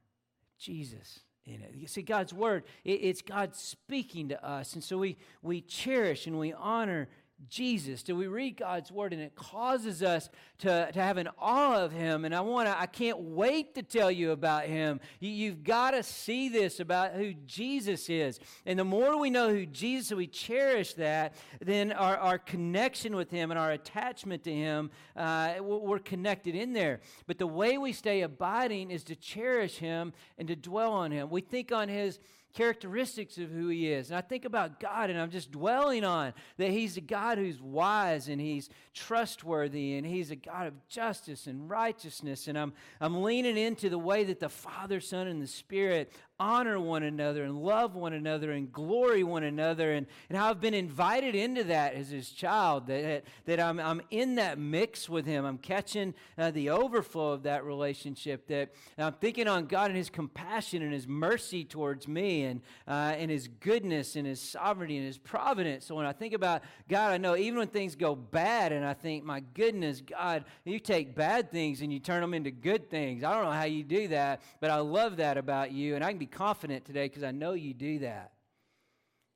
[0.60, 1.21] Jesus?
[1.46, 1.74] In it.
[1.76, 4.74] You see, God's word, it, it's God speaking to us.
[4.74, 7.08] And so we, we cherish and we honor
[7.50, 8.02] Jesus?
[8.02, 11.91] Do we read God's word and it causes us to, to have an awe of
[11.91, 12.26] him?
[12.26, 15.00] And I want to, I can't wait to tell you about him.
[15.19, 18.39] You, you've got to see this about who Jesus is.
[18.65, 23.30] And the more we know who Jesus we cherish that, then our, our connection with
[23.32, 27.02] him and our attachment to him, uh, we're connected in there.
[27.28, 31.30] But the way we stay abiding is to cherish him and to dwell on him.
[31.30, 32.19] We think on his
[32.56, 34.10] characteristics of who he is.
[34.10, 37.62] And I think about God and I'm just dwelling on that he's a God who's
[37.62, 42.48] wise and he's trustworthy and he's a God of justice and righteousness.
[42.48, 46.80] And I'm, I'm leaning into the way that the Father, Son, and the Spirit honor
[46.80, 50.74] one another and love one another and glory one another and, and how I've been
[50.74, 55.45] invited into that as his child, that, that I'm, I'm in that mix with him.
[55.45, 60.10] I'm catching uh, the overflow of that relationship, that I'm thinking on God and his
[60.10, 65.06] compassion and his mercy towards me and, uh, and his goodness and his sovereignty and
[65.06, 65.86] his providence.
[65.86, 68.93] So when I think about God, I know even when things go bad and I
[68.93, 73.24] think, my goodness, God, you take bad things and you turn them into good things.
[73.24, 75.95] I don't know how you do that, but I love that about you.
[75.95, 78.32] And I can be be confident today because I know you do that.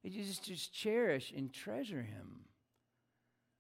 [0.04, 2.46] You just, just cherish and treasure Him.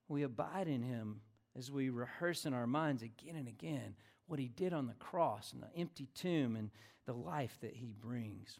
[0.07, 1.21] We abide in Him
[1.57, 3.95] as we rehearse in our minds again and again
[4.27, 6.71] what He did on the cross and the empty tomb and
[7.05, 8.59] the life that He brings.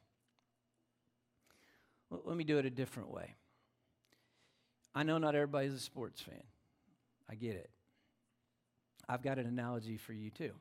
[2.10, 3.36] Well, let me do it a different way.
[4.94, 6.44] I know not everybody's a sports fan.
[7.30, 7.70] I get it.
[9.08, 10.52] I've got an analogy for you too,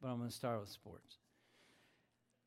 [0.00, 1.16] but I'm going to start with sports.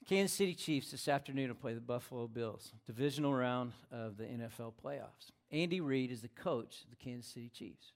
[0.07, 4.71] Kansas City Chiefs this afternoon will play the Buffalo Bills, divisional round of the NFL
[4.81, 5.31] playoffs.
[5.51, 7.91] Andy Reid is the coach of the Kansas City Chiefs.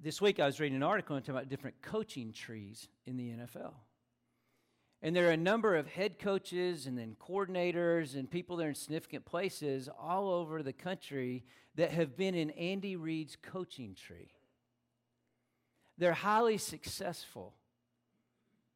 [0.00, 3.74] This week I was reading an article talking about different coaching trees in the NFL.
[5.00, 8.70] And there are a number of head coaches and then coordinators and people that are
[8.70, 11.44] in significant places all over the country
[11.76, 14.32] that have been in Andy Reid's coaching tree.
[15.98, 17.54] They're highly successful.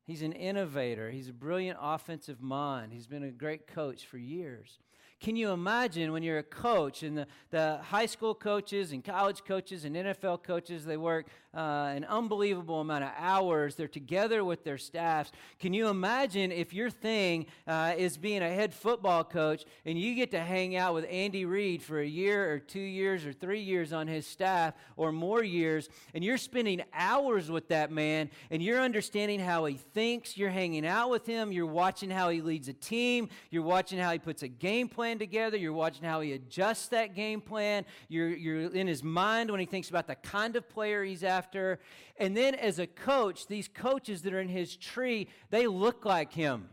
[0.09, 1.11] He's an innovator.
[1.11, 2.95] He's a brilliant offensive mind.
[2.95, 4.79] He's been a great coach for years.
[5.21, 9.45] Can you imagine when you're a coach and the, the high school coaches and college
[9.45, 13.75] coaches and NFL coaches, they work uh, an unbelievable amount of hours.
[13.75, 15.33] They're together with their staffs.
[15.59, 20.15] Can you imagine if your thing uh, is being a head football coach and you
[20.15, 23.61] get to hang out with Andy Reid for a year or two years or three
[23.61, 28.63] years on his staff or more years, and you're spending hours with that man and
[28.63, 32.69] you're understanding how he thinks, you're hanging out with him, you're watching how he leads
[32.69, 36.33] a team, you're watching how he puts a game plan together, you're watching how he
[36.33, 40.57] adjusts that game plan, you're, you're in his mind when he thinks about the kind
[40.57, 41.79] of player he's after after.
[42.19, 46.33] And then as a coach, these coaches that are in his tree, they look like
[46.33, 46.69] him.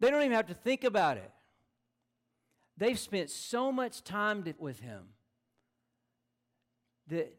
[0.00, 1.30] They don't even have to think about it.
[2.76, 5.04] They've spent so much time with him
[7.06, 7.34] that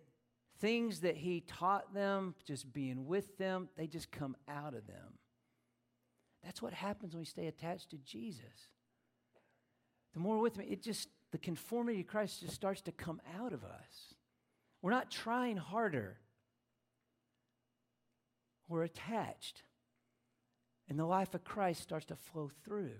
[0.60, 5.20] things that he taught them, just being with them, they just come out of them.
[6.44, 8.70] That's what happens when we stay attached to Jesus.
[10.16, 13.52] The more with me, it just, the conformity to Christ just starts to come out
[13.52, 14.16] of us.
[14.82, 16.18] We're not trying harder.
[18.70, 19.64] We're attached.
[20.88, 22.92] And the life of Christ starts to flow through.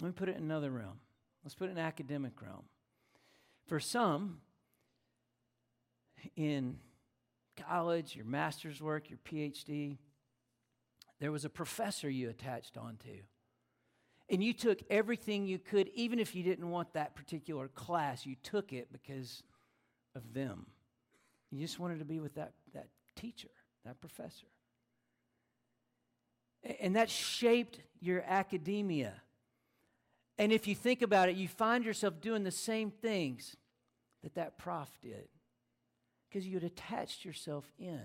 [0.00, 1.00] Let me put it in another realm.
[1.42, 2.64] Let's put it in academic realm.
[3.66, 4.38] For some,
[6.36, 6.78] in
[7.56, 9.98] college, your master's work, your PhD,
[11.18, 13.22] there was a professor you attached onto
[14.30, 18.36] and you took everything you could, even if you didn't want that particular class, you
[18.42, 19.42] took it because
[20.14, 20.66] of them.
[21.50, 23.48] You just wanted to be with that, that teacher,
[23.86, 24.46] that professor.
[26.80, 29.14] And that shaped your academia.
[30.36, 33.56] And if you think about it, you find yourself doing the same things
[34.22, 35.28] that that prof did
[36.28, 38.04] because you had attached yourself in,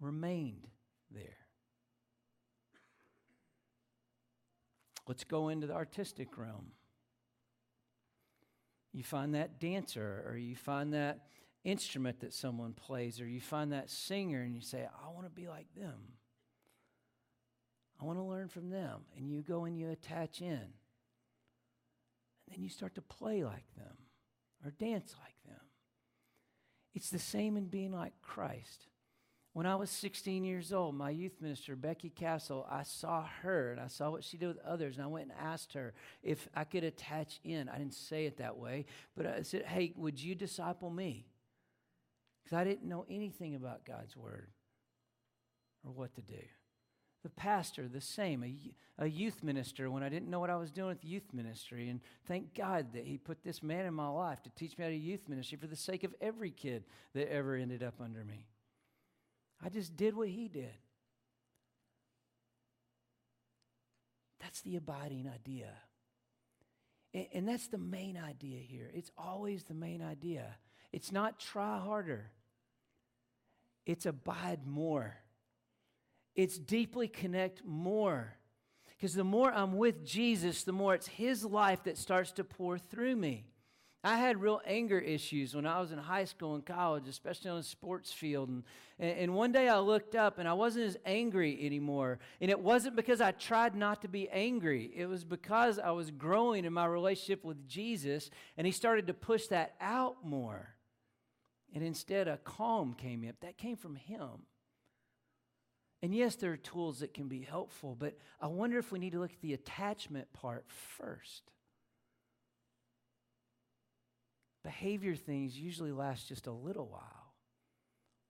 [0.00, 0.68] remained
[1.10, 1.41] there.
[5.06, 6.72] Let's go into the artistic realm.
[8.92, 11.26] You find that dancer, or you find that
[11.64, 15.30] instrument that someone plays, or you find that singer and you say, I want to
[15.30, 16.14] be like them.
[18.00, 19.02] I want to learn from them.
[19.16, 20.48] And you go and you attach in.
[20.48, 20.70] And
[22.50, 23.96] then you start to play like them
[24.64, 25.64] or dance like them.
[26.94, 28.88] It's the same in being like Christ.
[29.54, 33.80] When I was 16 years old, my youth minister, Becky Castle, I saw her and
[33.80, 36.64] I saw what she did with others, and I went and asked her if I
[36.64, 37.68] could attach in.
[37.68, 41.26] I didn't say it that way, but I said, Hey, would you disciple me?
[42.42, 44.48] Because I didn't know anything about God's word
[45.84, 46.42] or what to do.
[47.22, 48.42] The pastor, the same,
[48.98, 51.88] a, youth minister, when I didn't know what I was doing with youth ministry.
[51.88, 54.90] And thank God that He put this man in my life to teach me how
[54.90, 56.84] to youth ministry for the sake of every kid
[57.14, 58.46] that ever ended up under me.
[59.62, 60.74] I just did what he did.
[64.40, 65.68] That's the abiding idea.
[67.14, 68.90] And, and, that's the main idea here.
[68.92, 70.56] It's always the main idea.
[70.92, 72.30] It's not try harder,
[73.86, 75.16] it's abide more.
[76.34, 78.36] It's deeply connect more.
[78.96, 82.78] Because the more I'm with Jesus, the more it's His life that starts to pour
[82.78, 83.44] through me.
[84.04, 87.58] I had real anger issues when I was in high school and college, especially on
[87.58, 88.48] the sports field.
[88.48, 88.64] And,
[88.98, 92.18] and one day I looked up and I wasn't as angry anymore.
[92.40, 96.10] And it wasn't because I tried not to be angry, it was because I was
[96.10, 100.74] growing in my relationship with Jesus and He started to push that out more.
[101.72, 103.36] And instead, a calm came up.
[103.40, 104.46] That came from Him.
[106.02, 109.12] And yes, there are tools that can be helpful, but I wonder if we need
[109.12, 111.44] to look at the attachment part first.
[114.62, 117.34] Behavior things usually last just a little while.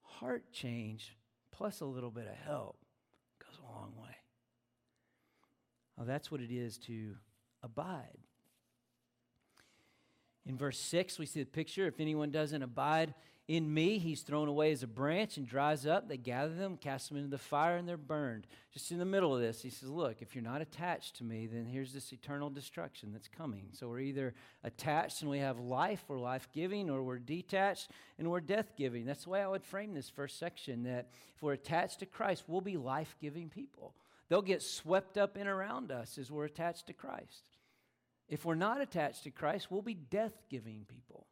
[0.03, 1.17] Heart change
[1.51, 2.77] plus a little bit of help
[3.39, 4.17] goes a long way.
[5.97, 7.17] Well, that's what it is to
[7.63, 8.19] abide.
[10.47, 13.15] In verse 6, we see the picture if anyone doesn't abide
[13.49, 16.09] in me, he's thrown away as a branch and dries up.
[16.09, 18.47] They gather them, cast them into the fire, and they're burned.
[18.73, 21.47] Just in the middle of this, he says, Look, if you're not attached to me,
[21.47, 23.67] then here's this eternal destruction that's coming.
[23.73, 28.31] So we're either attached and we have life, we're life giving, or we're detached and
[28.31, 29.05] we're death giving.
[29.05, 32.45] That's the way I would frame this first section that if we're attached to Christ,
[32.47, 33.95] we'll be life giving people.
[34.29, 37.43] They'll get swept up in around us as we're attached to Christ.
[38.29, 41.27] If we're not attached to Christ, we'll be death giving people.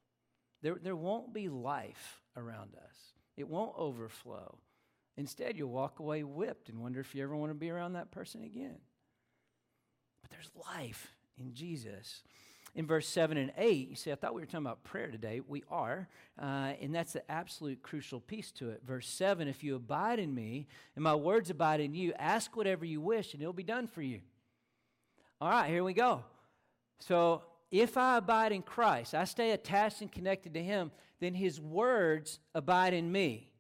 [0.63, 2.97] There, there won't be life around us,
[3.37, 4.59] it won't overflow.
[5.17, 8.11] Instead, you'll walk away whipped and wonder if you ever want to be around that
[8.11, 8.79] person again.
[10.23, 12.23] But there's life in Jesus.
[12.75, 15.41] In verse 7 and 8, you see, I thought we were talking about prayer today.
[15.47, 16.09] We are,
[16.41, 18.83] uh, and that's the absolute crucial piece to it.
[18.87, 22.85] Verse 7 If you abide in me and my words abide in you, ask whatever
[22.85, 24.21] you wish and it'll be done for you.
[25.41, 26.23] All right, here we go.
[27.01, 30.91] So if I abide in Christ, I stay attached and connected to Him,
[31.21, 33.51] then His words abide in me.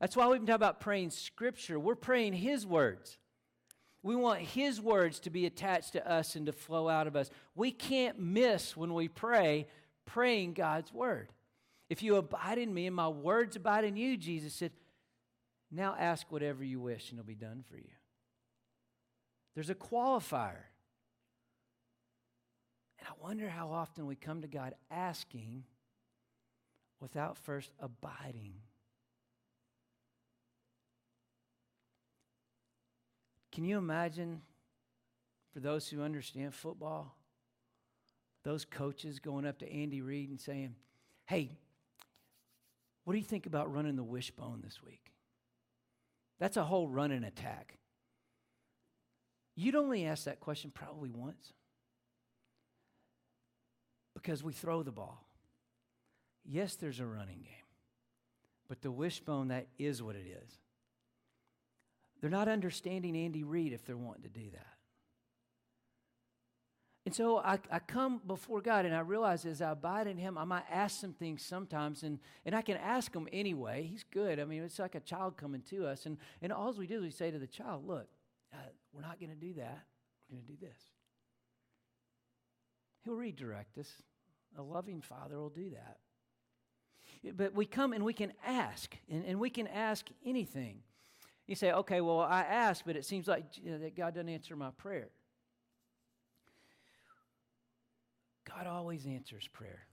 [0.00, 1.78] That's why we've been talking about praying Scripture.
[1.80, 3.18] We're praying His words.
[4.02, 7.30] We want His words to be attached to us and to flow out of us.
[7.54, 9.66] We can't miss when we pray,
[10.04, 11.32] praying God's Word.
[11.88, 14.72] If you abide in me and my words abide in you, Jesus said,
[15.70, 17.90] now ask whatever you wish and it'll be done for you.
[19.54, 20.64] There's a qualifier.
[22.98, 25.64] And I wonder how often we come to God asking
[27.00, 28.54] without first abiding.
[33.52, 34.42] Can you imagine,
[35.52, 37.16] for those who understand football,
[38.44, 40.74] those coaches going up to Andy Reid and saying,
[41.24, 41.50] Hey,
[43.04, 45.12] what do you think about running the wishbone this week?
[46.38, 47.78] That's a whole running attack.
[49.54, 51.52] You'd only ask that question probably once
[54.16, 55.22] because we throw the ball.
[56.44, 57.66] Yes, there's a running game,
[58.66, 60.50] but the wishbone, that is what it is.
[62.20, 64.66] They're not understanding Andy Reid if they're wanting to do that.
[67.04, 70.38] And so I, I come before God and I realize as I abide in Him,
[70.38, 73.86] I might ask some things sometimes, and, and I can ask Him anyway.
[73.88, 74.40] He's good.
[74.40, 76.06] I mean, it's like a child coming to us.
[76.06, 78.08] And, and all we do is we say to the child, Look,
[78.52, 78.56] uh,
[78.92, 79.84] we're not going to do that.
[80.28, 80.95] We're going to do this.
[83.06, 83.88] He'll redirect us.
[84.58, 85.98] A loving father will do that.
[87.36, 90.80] But we come and we can ask, and, and we can ask anything.
[91.46, 94.28] You say, okay, well, I asked, but it seems like you know, that God doesn't
[94.28, 95.08] answer my prayer.
[98.44, 99.86] God always answers prayer.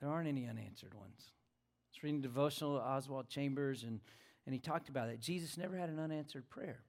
[0.00, 1.20] There aren't any unanswered ones.
[1.20, 4.00] I was reading devotional Oswald Chambers, and,
[4.46, 5.20] and he talked about it.
[5.20, 6.80] Jesus never had an unanswered prayer.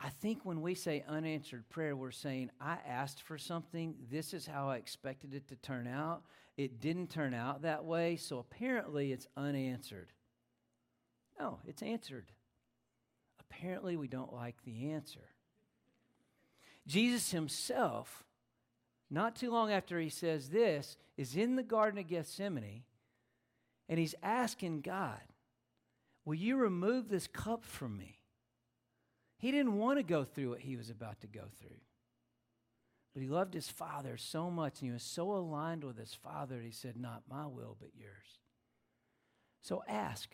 [0.00, 3.96] I think when we say unanswered prayer, we're saying, I asked for something.
[4.10, 6.22] This is how I expected it to turn out.
[6.56, 10.12] It didn't turn out that way, so apparently it's unanswered.
[11.38, 12.30] No, it's answered.
[13.40, 15.32] Apparently, we don't like the answer.
[16.86, 18.24] Jesus himself,
[19.10, 22.84] not too long after he says this, is in the Garden of Gethsemane
[23.88, 25.20] and he's asking God,
[26.24, 28.17] Will you remove this cup from me?
[29.38, 31.78] He didn't want to go through what he was about to go through.
[33.14, 36.60] But he loved his father so much, and he was so aligned with his father,
[36.60, 38.38] he said, Not my will, but yours.
[39.62, 40.28] So ask.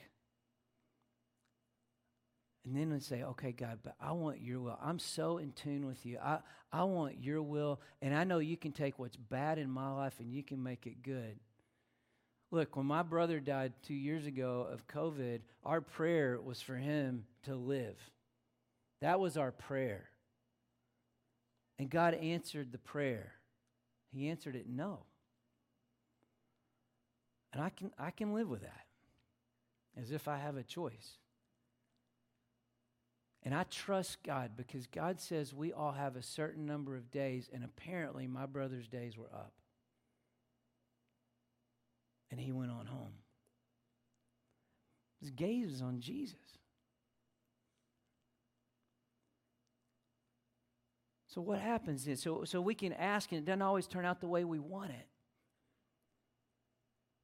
[2.64, 4.78] And then say, okay, God, but I want your will.
[4.82, 6.18] I'm so in tune with you.
[6.18, 6.38] I,
[6.72, 7.80] I want your will.
[8.00, 10.86] And I know you can take what's bad in my life and you can make
[10.86, 11.38] it good.
[12.50, 17.24] Look, when my brother died two years ago of COVID, our prayer was for him
[17.42, 17.98] to live.
[19.04, 20.08] That was our prayer.
[21.78, 23.32] And God answered the prayer.
[24.10, 25.00] He answered it no.
[27.52, 28.86] And I can, I can live with that
[29.94, 31.18] as if I have a choice.
[33.42, 37.50] And I trust God because God says we all have a certain number of days,
[37.52, 39.52] and apparently my brother's days were up.
[42.30, 43.12] And he went on home.
[45.20, 46.38] His gaze was on Jesus.
[51.34, 54.20] So what happens is so, so we can ask and it doesn't always turn out
[54.20, 55.08] the way we want it.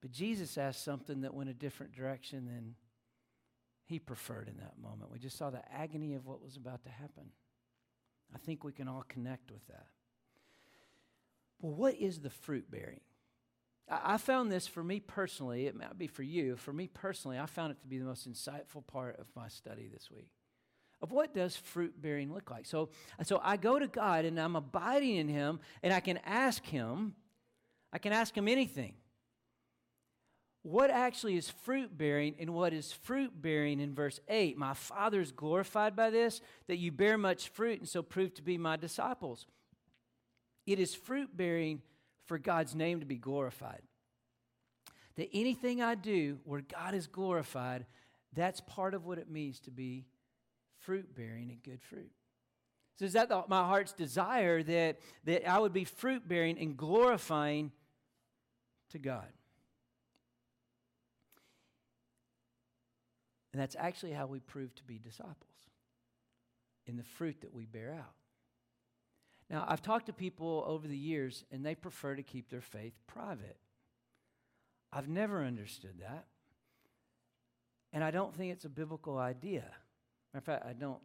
[0.02, 2.74] But Jesus asked something that went a different direction than
[3.84, 5.12] he preferred in that moment.
[5.12, 7.26] We just saw the agony of what was about to happen.
[8.34, 9.86] I think we can all connect with that.
[11.60, 13.02] Well, what is the fruit bearing?
[13.88, 16.56] I, I found this for me personally, it might be for you.
[16.56, 19.88] For me personally, I found it to be the most insightful part of my study
[19.88, 20.30] this week
[21.02, 22.66] of what does fruit bearing look like.
[22.66, 22.90] So,
[23.22, 27.14] so I go to God and I'm abiding in Him, and I can ask Him,
[27.92, 28.94] I can ask Him anything.
[30.62, 34.58] What actually is fruit bearing, and what is fruit bearing in verse 8?
[34.58, 38.42] My Father is glorified by this, that you bear much fruit, and so prove to
[38.42, 39.46] be my disciples.
[40.66, 41.80] It is fruit bearing
[42.26, 43.80] for God's name to be glorified.
[45.16, 47.86] That anything I do where God is glorified,
[48.34, 50.04] that's part of what it means to be
[50.90, 52.10] fruit bearing and good fruit.
[52.98, 56.76] So is that the, my heart's desire that, that I would be fruit bearing and
[56.76, 57.70] glorifying
[58.90, 59.28] to God?
[63.52, 65.36] And that's actually how we prove to be disciples
[66.88, 68.16] in the fruit that we bear out.
[69.48, 72.94] Now, I've talked to people over the years, and they prefer to keep their faith
[73.06, 73.58] private.
[74.92, 76.26] I've never understood that.
[77.92, 79.66] And I don't think it's a biblical idea.
[80.32, 81.00] Matter of fact, I don't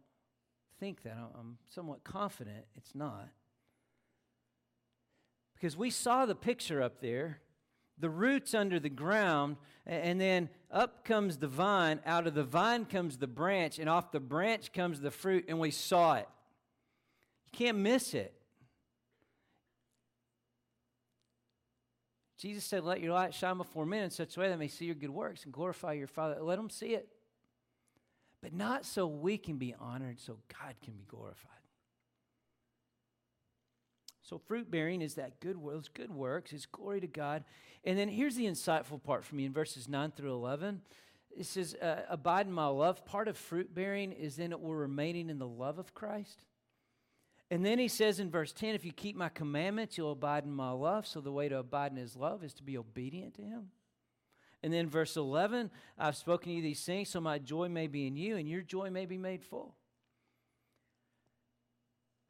[0.78, 1.16] think that.
[1.38, 3.28] I'm somewhat confident it's not.
[5.54, 7.40] Because we saw the picture up there
[7.98, 9.56] the roots under the ground,
[9.86, 12.00] and then up comes the vine.
[12.04, 15.58] Out of the vine comes the branch, and off the branch comes the fruit, and
[15.58, 16.28] we saw it.
[17.46, 18.34] You can't miss it.
[22.38, 24.68] Jesus said, Let your light shine before men in such a way that they may
[24.68, 26.36] see your good works and glorify your Father.
[26.42, 27.08] Let them see it.
[28.42, 31.50] But not so we can be honored, so God can be glorified.
[34.22, 37.44] So fruit bearing is that good works, good works, is glory to God.
[37.84, 40.82] And then here's the insightful part for me in verses 9 through 11.
[41.36, 43.04] It says, uh, Abide in my love.
[43.04, 46.42] Part of fruit bearing is then it will remaining in the love of Christ.
[47.50, 50.52] And then he says in verse 10, If you keep my commandments, you'll abide in
[50.52, 51.06] my love.
[51.06, 53.70] So the way to abide in his love is to be obedient to him.
[54.66, 58.08] And then verse 11, I've spoken to you these things so my joy may be
[58.08, 59.76] in you and your joy may be made full.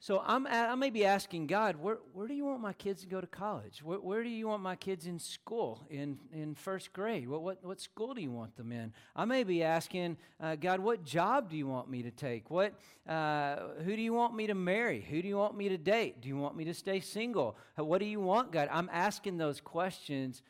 [0.00, 3.00] So I'm, at, I may be asking God, where, where do you want my kids
[3.00, 3.82] to go to college?
[3.82, 7.26] Where, where do you want my kids in school, in, in first grade?
[7.26, 8.92] What, what, what school do you want them in?
[9.16, 12.50] I may be asking, uh, God, what job do you want me to take?
[12.50, 12.74] What,
[13.08, 15.00] uh, who do you want me to marry?
[15.00, 16.20] Who do you want me to date?
[16.20, 17.56] Do you want me to stay single?
[17.76, 18.68] What do you want, God?
[18.70, 20.42] I'm asking those questions.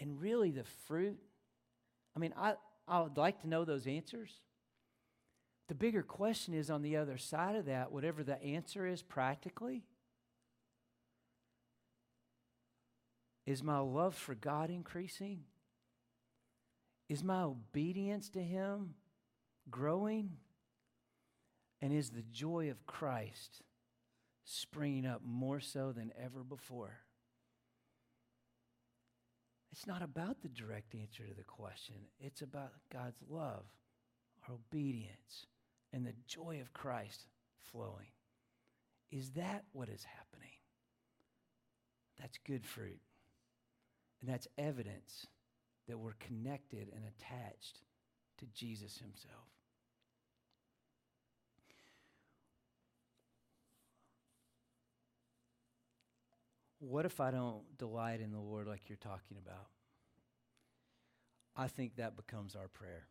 [0.00, 1.18] And really, the fruit,
[2.16, 2.54] I mean, I,
[2.88, 4.30] I would like to know those answers.
[5.68, 9.84] The bigger question is on the other side of that, whatever the answer is practically,
[13.46, 15.44] is my love for God increasing?
[17.08, 18.94] Is my obedience to Him
[19.70, 20.30] growing?
[21.82, 23.62] And is the joy of Christ
[24.44, 27.00] springing up more so than ever before?
[29.72, 33.64] It's not about the direct answer to the question, it's about God's love,
[34.48, 35.46] our obedience,
[35.92, 37.26] and the joy of Christ
[37.70, 38.12] flowing.
[39.10, 40.52] Is that what is happening?
[42.20, 43.00] That's good fruit.
[44.20, 45.26] And that's evidence
[45.88, 47.80] that we're connected and attached
[48.38, 49.59] to Jesus Himself.
[56.80, 59.66] What if I don't delight in the Lord like you're talking about?
[61.54, 63.06] I think that becomes our prayer.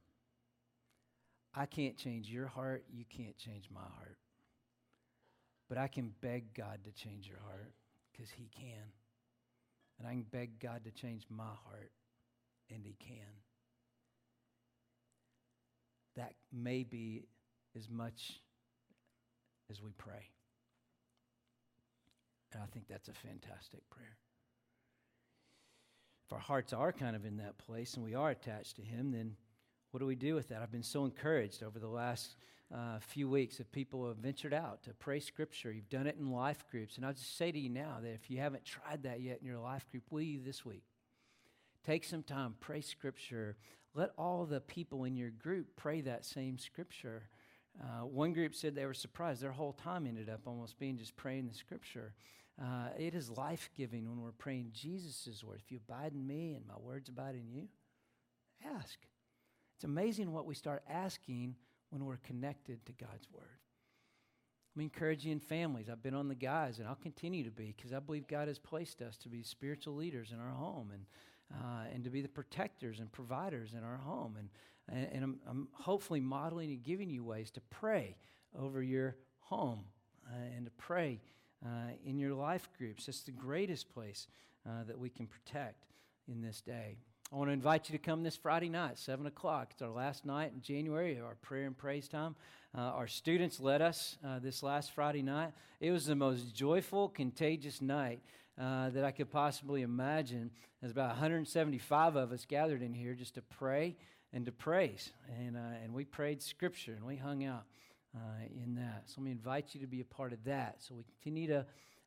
[1.54, 2.84] I can't change your heart.
[2.92, 4.18] You can't change my heart.
[5.68, 7.74] But I can beg God to change your heart
[8.12, 8.92] because He can.
[10.00, 11.92] And I can beg God to change my heart,
[12.72, 13.18] and He can.
[16.16, 17.26] That may be
[17.76, 18.42] as much
[19.70, 20.30] as we pray.
[22.54, 24.18] And I think that's a fantastic prayer.
[26.26, 29.12] If our hearts are kind of in that place and we are attached to Him,
[29.12, 29.36] then
[29.92, 30.62] what do we do with that?
[30.62, 32.36] I've been so encouraged over the last
[32.74, 35.72] uh, few weeks of people who have ventured out to pray scripture.
[35.72, 36.98] You've done it in life groups.
[36.98, 39.48] And I'll just say to you now that if you haven't tried that yet in
[39.48, 40.84] your life group, will you this week?
[41.86, 43.58] Take some time, pray scripture.
[43.96, 47.24] Let all the people in your group pray that same scripture.
[47.82, 49.42] Uh, one group said they were surprised.
[49.42, 52.14] Their whole time ended up almost being just praying the scripture.
[52.62, 55.62] Uh, it is life giving when we're praying Jesus' word.
[55.64, 57.68] If you abide in me and my words abide in you,
[58.78, 59.00] ask.
[59.76, 61.56] It's amazing what we start asking
[61.90, 63.46] when we're connected to God's Word.
[64.76, 65.90] I'm encouraging families.
[65.90, 68.60] I've been on the guys, and I'll continue to be because I believe God has
[68.60, 71.06] placed us to be spiritual leaders in our home and,
[71.54, 74.36] uh, and to be the protectors and providers in our home.
[74.38, 74.50] And,
[74.92, 78.16] and, and I'm, I'm, hopefully modeling and giving you ways to pray
[78.58, 79.84] over your home
[80.28, 81.22] uh, and to pray
[81.66, 83.08] uh, in your life groups.
[83.08, 84.28] It's the greatest place
[84.68, 85.86] uh, that we can protect
[86.28, 86.98] in this day.
[87.32, 89.70] I want to invite you to come this Friday night, 7 o'clock.
[89.72, 92.36] It's our last night in January, our prayer and praise time.
[92.76, 95.52] Uh, our students led us uh, this last Friday night.
[95.80, 98.22] It was the most joyful, contagious night
[98.60, 100.50] uh, that I could possibly imagine.
[100.82, 103.96] There's about 175 of us gathered in here just to pray
[104.34, 105.12] and to praise.
[105.40, 107.64] And, uh, and we prayed scripture and we hung out
[108.16, 109.04] uh, in that.
[109.06, 111.66] So let me invite you to be a part of that so we continue to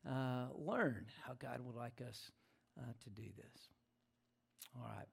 [0.09, 2.31] uh, learn how God would like us
[3.03, 3.67] to do this.
[4.75, 5.07] All right.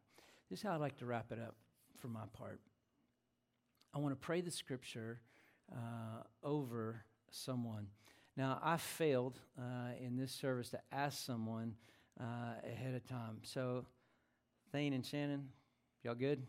[0.48, 1.54] This is how I'd like to wrap it up
[2.00, 2.60] for my part.
[3.94, 5.20] I want to pray the scripture
[5.72, 7.88] uh, over someone.
[8.36, 11.74] Now, I failed uh, in this service to ask someone
[12.20, 13.38] uh, ahead of time.
[13.42, 13.84] So,
[14.72, 15.48] Thane and Shannon,
[16.02, 16.42] y'all good?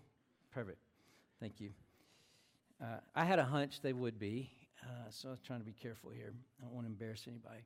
[0.53, 0.79] Perfect.
[1.39, 1.71] Thank you.
[2.81, 4.51] Uh, I had a hunch they would be,
[4.83, 6.33] uh, so I was trying to be careful here.
[6.59, 7.61] I don't want to embarrass anybody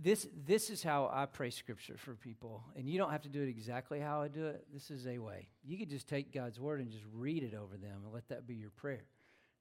[0.00, 2.64] this, this is how I pray scripture for people.
[2.76, 4.66] And you don't have to do it exactly how I do it.
[4.72, 5.48] This is a way.
[5.64, 8.46] You could just take God's word and just read it over them and let that
[8.46, 9.04] be your prayer.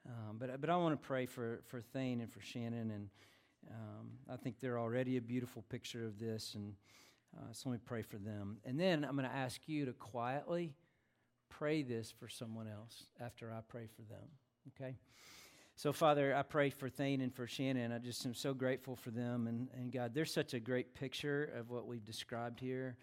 [0.06, 3.10] Um, but, but I want to pray for, for Thane and for Shannon, and
[3.72, 6.74] um, I think they're already a beautiful picture of this, and
[7.38, 8.58] uh, so let me pray for them.
[8.66, 10.74] And then I'm going to ask you to quietly
[11.58, 14.28] pray this for someone else after I pray for them,
[14.70, 14.96] okay?
[15.76, 17.92] So, Father, I pray for Thane and for Shannon.
[17.92, 19.48] I just am so grateful for them.
[19.48, 22.96] And, and God, they're such a great picture of what we've described here.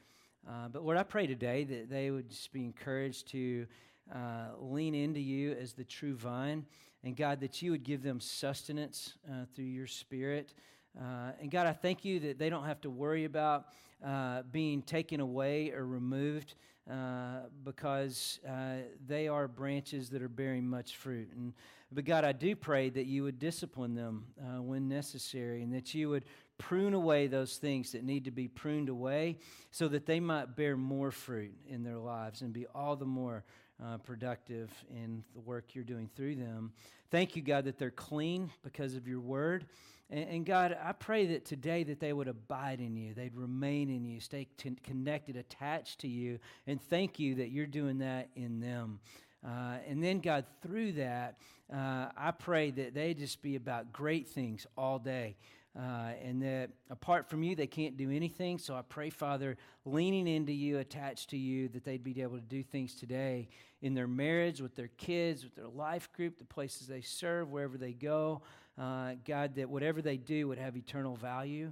[0.48, 3.66] Uh, but Lord, I pray today that they would just be encouraged to
[4.12, 6.64] uh, lean into you as the true vine.
[7.02, 10.54] And God, that you would give them sustenance uh, through your spirit.
[10.98, 13.66] Uh, and God, I thank you that they don't have to worry about
[14.04, 16.54] uh, being taken away or removed
[16.90, 18.76] uh, because uh,
[19.06, 21.30] they are branches that are bearing much fruit.
[21.34, 21.52] And
[21.92, 25.92] but God, I do pray that you would discipline them uh, when necessary and that
[25.92, 26.24] you would
[26.56, 29.38] prune away those things that need to be pruned away
[29.70, 33.44] so that they might bear more fruit in their lives and be all the more
[33.84, 36.72] uh, productive in the work you're doing through them.
[37.10, 39.66] Thank you, God, that they're clean because of your word.
[40.10, 44.04] And, God, I pray that today that they would abide in you, they'd remain in
[44.04, 44.48] you, stay
[44.82, 48.98] connected, attached to you, and thank you that you're doing that in them.
[49.46, 51.38] Uh, and then, God, through that,
[51.72, 55.36] uh, I pray that they just be about great things all day.
[55.78, 58.58] Uh, and that apart from you, they can't do anything.
[58.58, 62.42] So I pray, Father, leaning into you, attached to you, that they'd be able to
[62.42, 63.48] do things today
[63.80, 67.78] in their marriage, with their kids, with their life group, the places they serve, wherever
[67.78, 68.42] they go.
[68.80, 71.70] Uh, God, that whatever they do would have eternal value.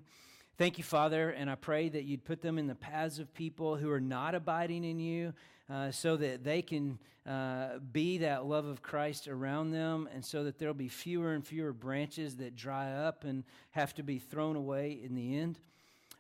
[0.59, 3.77] Thank you, Father, and I pray that you'd put them in the paths of people
[3.77, 5.33] who are not abiding in you,
[5.71, 10.45] uh, so that they can uh, be that love of Christ around them, and so
[10.45, 14.57] that there'll be fewer and fewer branches that dry up and have to be thrown
[14.57, 15.59] away in the end.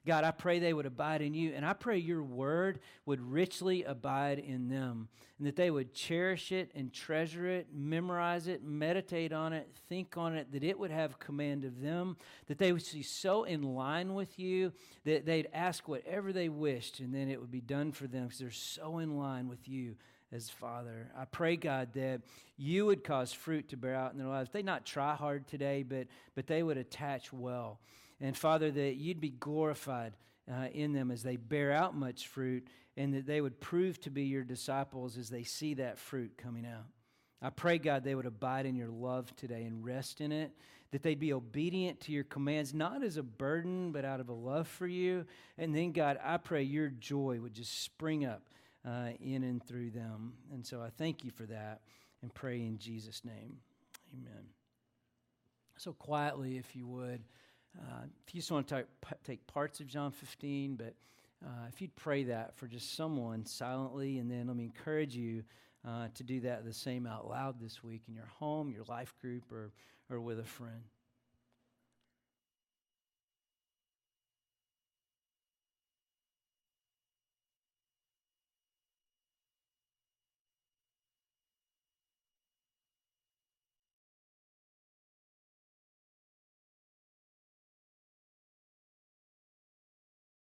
[0.09, 3.85] God, I pray they would abide in you, and I pray your word would richly
[3.85, 9.35] abide in them, and that they would cherish it and treasure it, memorize it, meditate
[9.35, 12.89] on it, think on it, that it would have command of them, that they would
[12.91, 14.73] be so in line with you
[15.05, 18.39] that they'd ask whatever they wished, and then it would be done for them because
[18.39, 19.95] they're so in line with you
[20.33, 21.11] as Father.
[21.19, 22.23] I pray, God, that
[22.57, 24.49] you would cause fruit to bear out in their lives.
[24.51, 27.79] They not try hard today, but, but they would attach well.
[28.21, 30.15] And Father, that you'd be glorified
[30.51, 32.67] uh, in them as they bear out much fruit,
[32.97, 36.67] and that they would prove to be your disciples as they see that fruit coming
[36.67, 36.87] out.
[37.41, 40.51] I pray, God, they would abide in your love today and rest in it,
[40.91, 44.35] that they'd be obedient to your commands, not as a burden, but out of a
[44.35, 45.25] love for you.
[45.57, 48.43] And then, God, I pray your joy would just spring up
[48.85, 50.33] uh, in and through them.
[50.53, 51.83] And so I thank you for that
[52.23, 53.59] and pray in Jesus' name.
[54.13, 54.47] Amen.
[55.77, 57.23] So, quietly, if you would.
[57.79, 58.85] Uh, if you just want to
[59.25, 60.95] take parts of John 15, but
[61.45, 65.45] uh, if you'd pray that for just someone silently, and then let me encourage you
[65.87, 69.15] uh, to do that the same out loud this week in your home, your life
[69.21, 69.73] group, or,
[70.11, 70.83] or with a friend.